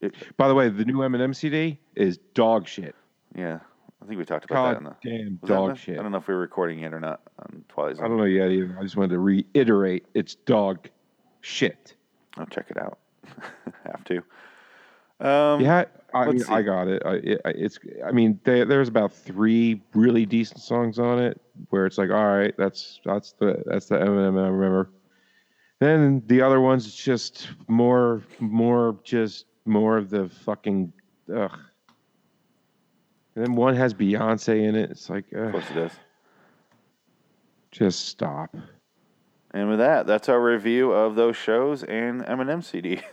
It, 0.00 0.14
By 0.36 0.48
the 0.48 0.54
way, 0.54 0.68
the 0.70 0.84
new 0.84 0.98
Eminem 0.98 1.34
CD 1.36 1.78
is 1.94 2.16
dog 2.34 2.66
shit. 2.66 2.94
yeah, 3.34 3.58
I 4.02 4.06
think 4.06 4.18
we 4.18 4.24
talked 4.24 4.50
about 4.50 4.72
that. 4.72 4.78
In 4.78 4.84
the, 4.84 4.90
Goddamn 4.90 5.38
was 5.42 5.48
that 5.48 5.54
in 5.54 5.66
dog 5.68 5.78
shit. 5.78 5.98
I 5.98 6.02
don't 6.02 6.12
know 6.12 6.18
if 6.18 6.26
we 6.26 6.34
were 6.34 6.40
recording 6.40 6.78
yet 6.80 6.94
or 6.94 7.00
not 7.00 7.20
on 7.38 7.64
Twilight 7.68 7.98
I 8.00 8.08
don't 8.08 8.16
know 8.16 8.24
yet 8.24 8.50
either. 8.50 8.76
I 8.78 8.82
just 8.82 8.96
wanted 8.96 9.10
to 9.10 9.18
reiterate 9.18 10.06
it's 10.14 10.34
dog 10.34 10.88
shit. 11.42 11.94
I'll 12.38 12.46
check 12.46 12.66
it 12.70 12.78
out. 12.78 12.98
Have 13.84 14.02
to. 14.04 14.22
Um, 15.20 15.60
Yeah, 15.60 15.84
I 16.14 16.26
let's 16.26 16.48
mean, 16.48 16.56
I 16.58 16.62
got 16.62 16.88
it. 16.88 17.02
I, 17.04 17.14
it. 17.14 17.40
It's. 17.44 17.78
I 18.06 18.10
mean, 18.12 18.40
there, 18.44 18.64
there's 18.64 18.88
about 18.88 19.12
three 19.12 19.82
really 19.94 20.26
decent 20.26 20.60
songs 20.60 20.98
on 20.98 21.18
it 21.18 21.40
where 21.68 21.86
it's 21.86 21.98
like, 21.98 22.10
all 22.10 22.36
right, 22.36 22.54
that's 22.56 23.00
that's 23.04 23.32
the 23.32 23.62
that's 23.66 23.86
the 23.86 23.96
Eminem 23.96 24.42
I 24.42 24.48
remember. 24.48 24.90
Then 25.78 26.22
the 26.26 26.42
other 26.42 26.60
ones, 26.60 26.86
it's 26.86 26.94
just 26.96 27.48
more, 27.68 28.22
more, 28.38 28.98
just 29.02 29.46
more 29.64 29.96
of 29.96 30.10
the 30.10 30.28
fucking. 30.28 30.92
Ugh. 31.34 31.58
And 33.34 33.46
then 33.46 33.54
one 33.54 33.74
has 33.76 33.94
Beyonce 33.94 34.68
in 34.68 34.74
it. 34.74 34.90
It's 34.90 35.08
like, 35.08 35.30
Of 35.32 35.46
ugh, 35.46 35.52
course 35.52 35.70
it 35.70 35.74
does. 35.74 35.92
just 37.70 38.06
stop. 38.08 38.54
And 39.52 39.68
with 39.70 39.78
that, 39.78 40.06
that's 40.06 40.28
our 40.28 40.42
review 40.42 40.92
of 40.92 41.14
those 41.14 41.36
shows 41.36 41.82
and 41.84 42.22
Eminem 42.22 42.62
CD. 42.64 43.00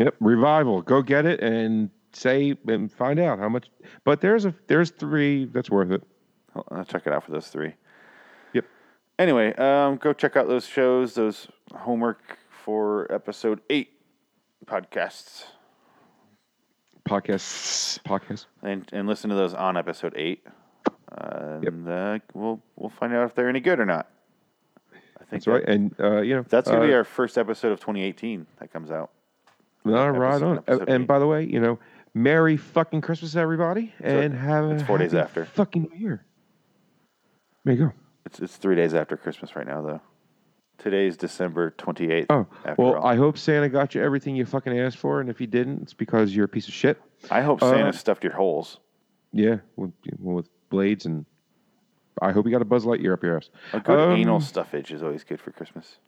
Yep, 0.00 0.14
revival. 0.20 0.80
Go 0.80 1.02
get 1.02 1.26
it 1.26 1.40
and 1.40 1.90
say 2.12 2.56
and 2.66 2.90
find 2.90 3.20
out 3.20 3.38
how 3.38 3.50
much. 3.50 3.70
But 4.02 4.22
there's 4.22 4.46
a 4.46 4.54
there's 4.66 4.90
three 4.90 5.44
that's 5.44 5.70
worth 5.70 5.90
it. 5.90 6.02
I'll 6.70 6.84
check 6.84 7.06
it 7.06 7.12
out 7.12 7.22
for 7.22 7.32
those 7.32 7.48
three. 7.48 7.74
Yep. 8.54 8.64
Anyway, 9.18 9.52
um, 9.56 9.96
go 9.96 10.14
check 10.14 10.36
out 10.36 10.48
those 10.48 10.66
shows, 10.66 11.14
those 11.14 11.48
homework 11.74 12.38
for 12.48 13.12
episode 13.12 13.60
eight 13.68 13.90
podcasts, 14.64 15.44
Podcasts, 17.06 17.98
podcasts, 18.02 18.46
and 18.62 18.88
and 18.92 19.06
listen 19.06 19.28
to 19.28 19.36
those 19.36 19.52
on 19.52 19.76
episode 19.76 20.14
eight. 20.16 20.46
And 21.12 21.86
uh, 21.86 22.20
we'll 22.32 22.62
we'll 22.76 22.88
find 22.88 23.12
out 23.12 23.26
if 23.26 23.34
they're 23.34 23.50
any 23.50 23.60
good 23.60 23.78
or 23.78 23.84
not. 23.84 24.08
I 24.94 25.24
think 25.24 25.44
That's 25.44 25.46
right. 25.46 25.64
And 25.68 25.94
uh, 26.00 26.22
you 26.22 26.36
know 26.36 26.44
That's 26.48 26.70
gonna 26.70 26.86
be 26.86 26.94
uh, 26.94 26.98
our 26.98 27.04
first 27.04 27.36
episode 27.36 27.72
of 27.72 27.80
2018 27.80 28.46
that 28.60 28.72
comes 28.72 28.90
out. 28.90 29.10
All 29.86 30.10
right 30.10 30.42
on. 30.42 30.58
episode 30.58 30.88
and 30.88 31.02
eight. 31.02 31.06
by 31.08 31.18
the 31.18 31.26
way, 31.26 31.44
you 31.44 31.60
know, 31.60 31.78
Merry 32.14 32.56
fucking 32.56 33.00
Christmas, 33.00 33.36
everybody, 33.36 33.94
and 34.00 34.34
have 34.34 34.64
a 34.64 34.70
it's 34.72 34.82
four 34.82 34.98
days 34.98 35.14
after. 35.14 35.44
fucking 35.44 35.90
New 35.92 35.98
Year. 35.98 36.24
There 37.64 37.74
you 37.74 37.86
go. 37.86 37.92
It's 38.26 38.40
it's 38.40 38.56
three 38.56 38.76
days 38.76 38.94
after 38.94 39.16
Christmas 39.16 39.56
right 39.56 39.66
now, 39.66 39.82
though. 39.82 40.00
Today's 40.78 41.16
December 41.16 41.72
28th. 41.72 42.26
Oh, 42.30 42.46
after 42.64 42.82
well, 42.82 42.94
all. 42.94 43.06
I 43.06 43.14
hope 43.14 43.36
Santa 43.36 43.68
got 43.68 43.94
you 43.94 44.02
everything 44.02 44.34
you 44.34 44.46
fucking 44.46 44.78
asked 44.78 44.96
for, 44.96 45.20
and 45.20 45.28
if 45.28 45.38
he 45.38 45.46
didn't, 45.46 45.82
it's 45.82 45.92
because 45.94 46.34
you're 46.34 46.46
a 46.46 46.48
piece 46.48 46.68
of 46.68 46.74
shit. 46.74 47.00
I 47.30 47.42
hope 47.42 47.62
uh, 47.62 47.70
Santa 47.70 47.92
stuffed 47.92 48.24
your 48.24 48.32
holes. 48.32 48.78
Yeah, 49.32 49.58
with, 49.76 49.92
with 50.18 50.48
blades 50.70 51.04
and 51.04 51.26
I 52.20 52.32
hope 52.32 52.46
you 52.46 52.52
got 52.52 52.62
a 52.62 52.66
Buzz 52.66 52.84
Lightyear 52.84 53.12
up 53.12 53.22
your 53.22 53.36
ass. 53.36 53.50
A 53.72 53.80
good 53.80 53.98
Um, 53.98 54.16
anal 54.16 54.40
stuffage 54.40 54.90
is 54.90 55.02
always 55.02 55.24
good 55.24 55.40
for 55.40 55.52
Christmas. 55.52 55.98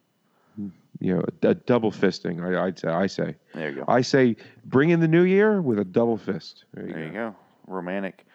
You 0.99 1.15
know, 1.17 1.25
a, 1.43 1.47
a 1.49 1.53
double 1.55 1.91
fisting. 1.91 2.41
I, 2.43 2.65
I'd 2.65 2.79
say. 2.79 2.87
I 2.87 3.07
say. 3.07 3.35
There 3.53 3.69
you 3.69 3.75
go. 3.77 3.85
I 3.87 4.01
say, 4.01 4.35
bring 4.65 4.89
in 4.91 4.99
the 4.99 5.07
new 5.07 5.23
year 5.23 5.61
with 5.61 5.79
a 5.79 5.83
double 5.83 6.17
fist. 6.17 6.65
There 6.73 6.87
you 6.87 6.93
There 6.93 7.01
go. 7.01 7.07
you 7.07 7.13
go. 7.13 7.35
Romantic. 7.67 8.25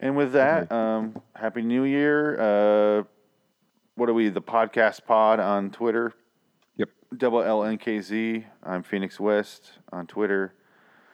And 0.00 0.16
with 0.16 0.32
that, 0.32 0.70
um, 0.72 1.20
Happy 1.34 1.62
New 1.62 1.84
Year. 1.84 2.40
Uh, 2.40 3.02
what 3.94 4.08
are 4.08 4.14
we? 4.14 4.28
The 4.30 4.40
podcast 4.42 5.04
pod 5.06 5.40
on 5.40 5.70
Twitter. 5.70 6.14
Yep. 6.76 6.88
Double 7.16 7.40
LNKZ. 7.40 8.44
I'm 8.62 8.82
Phoenix 8.82 9.20
West 9.20 9.72
on 9.92 10.06
Twitter. 10.06 10.54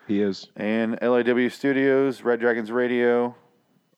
He 0.07 0.21
is 0.23 0.49
And 0.55 0.97
LAW 1.03 1.49
Studios, 1.49 2.23
Red 2.23 2.39
Dragons 2.39 2.71
Radio, 2.71 3.35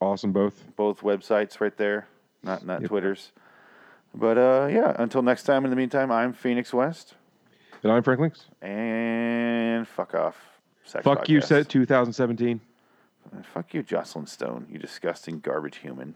awesome. 0.00 0.32
Both. 0.32 0.64
both 0.74 1.00
websites 1.02 1.60
right 1.60 1.76
there. 1.76 2.08
Not 2.42 2.64
not 2.64 2.80
Yep. 2.80 2.88
Twitter's. 2.88 3.32
But 4.14 4.38
uh, 4.38 4.68
yeah, 4.70 4.94
until 4.98 5.22
next 5.22 5.44
time, 5.44 5.64
in 5.64 5.70
the 5.70 5.76
meantime, 5.76 6.10
I'm 6.10 6.32
Phoenix 6.32 6.72
West. 6.72 7.14
And 7.82 7.92
I'm 7.92 8.02
Frank 8.02 8.20
Links. 8.20 8.46
And 8.60 9.86
fuck 9.86 10.14
off. 10.14 10.36
Sex 10.84 11.04
Fuck 11.04 11.28
you, 11.28 11.40
podcast. 11.40 11.44
said 11.44 11.68
2017. 11.68 12.60
Fuck 13.52 13.74
you, 13.74 13.82
Jocelyn 13.82 14.26
Stone, 14.26 14.66
you 14.70 14.78
disgusting 14.78 15.40
garbage 15.40 15.76
human. 15.76 16.14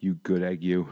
You 0.00 0.14
good 0.22 0.42
egg, 0.42 0.62
you. 0.62 0.88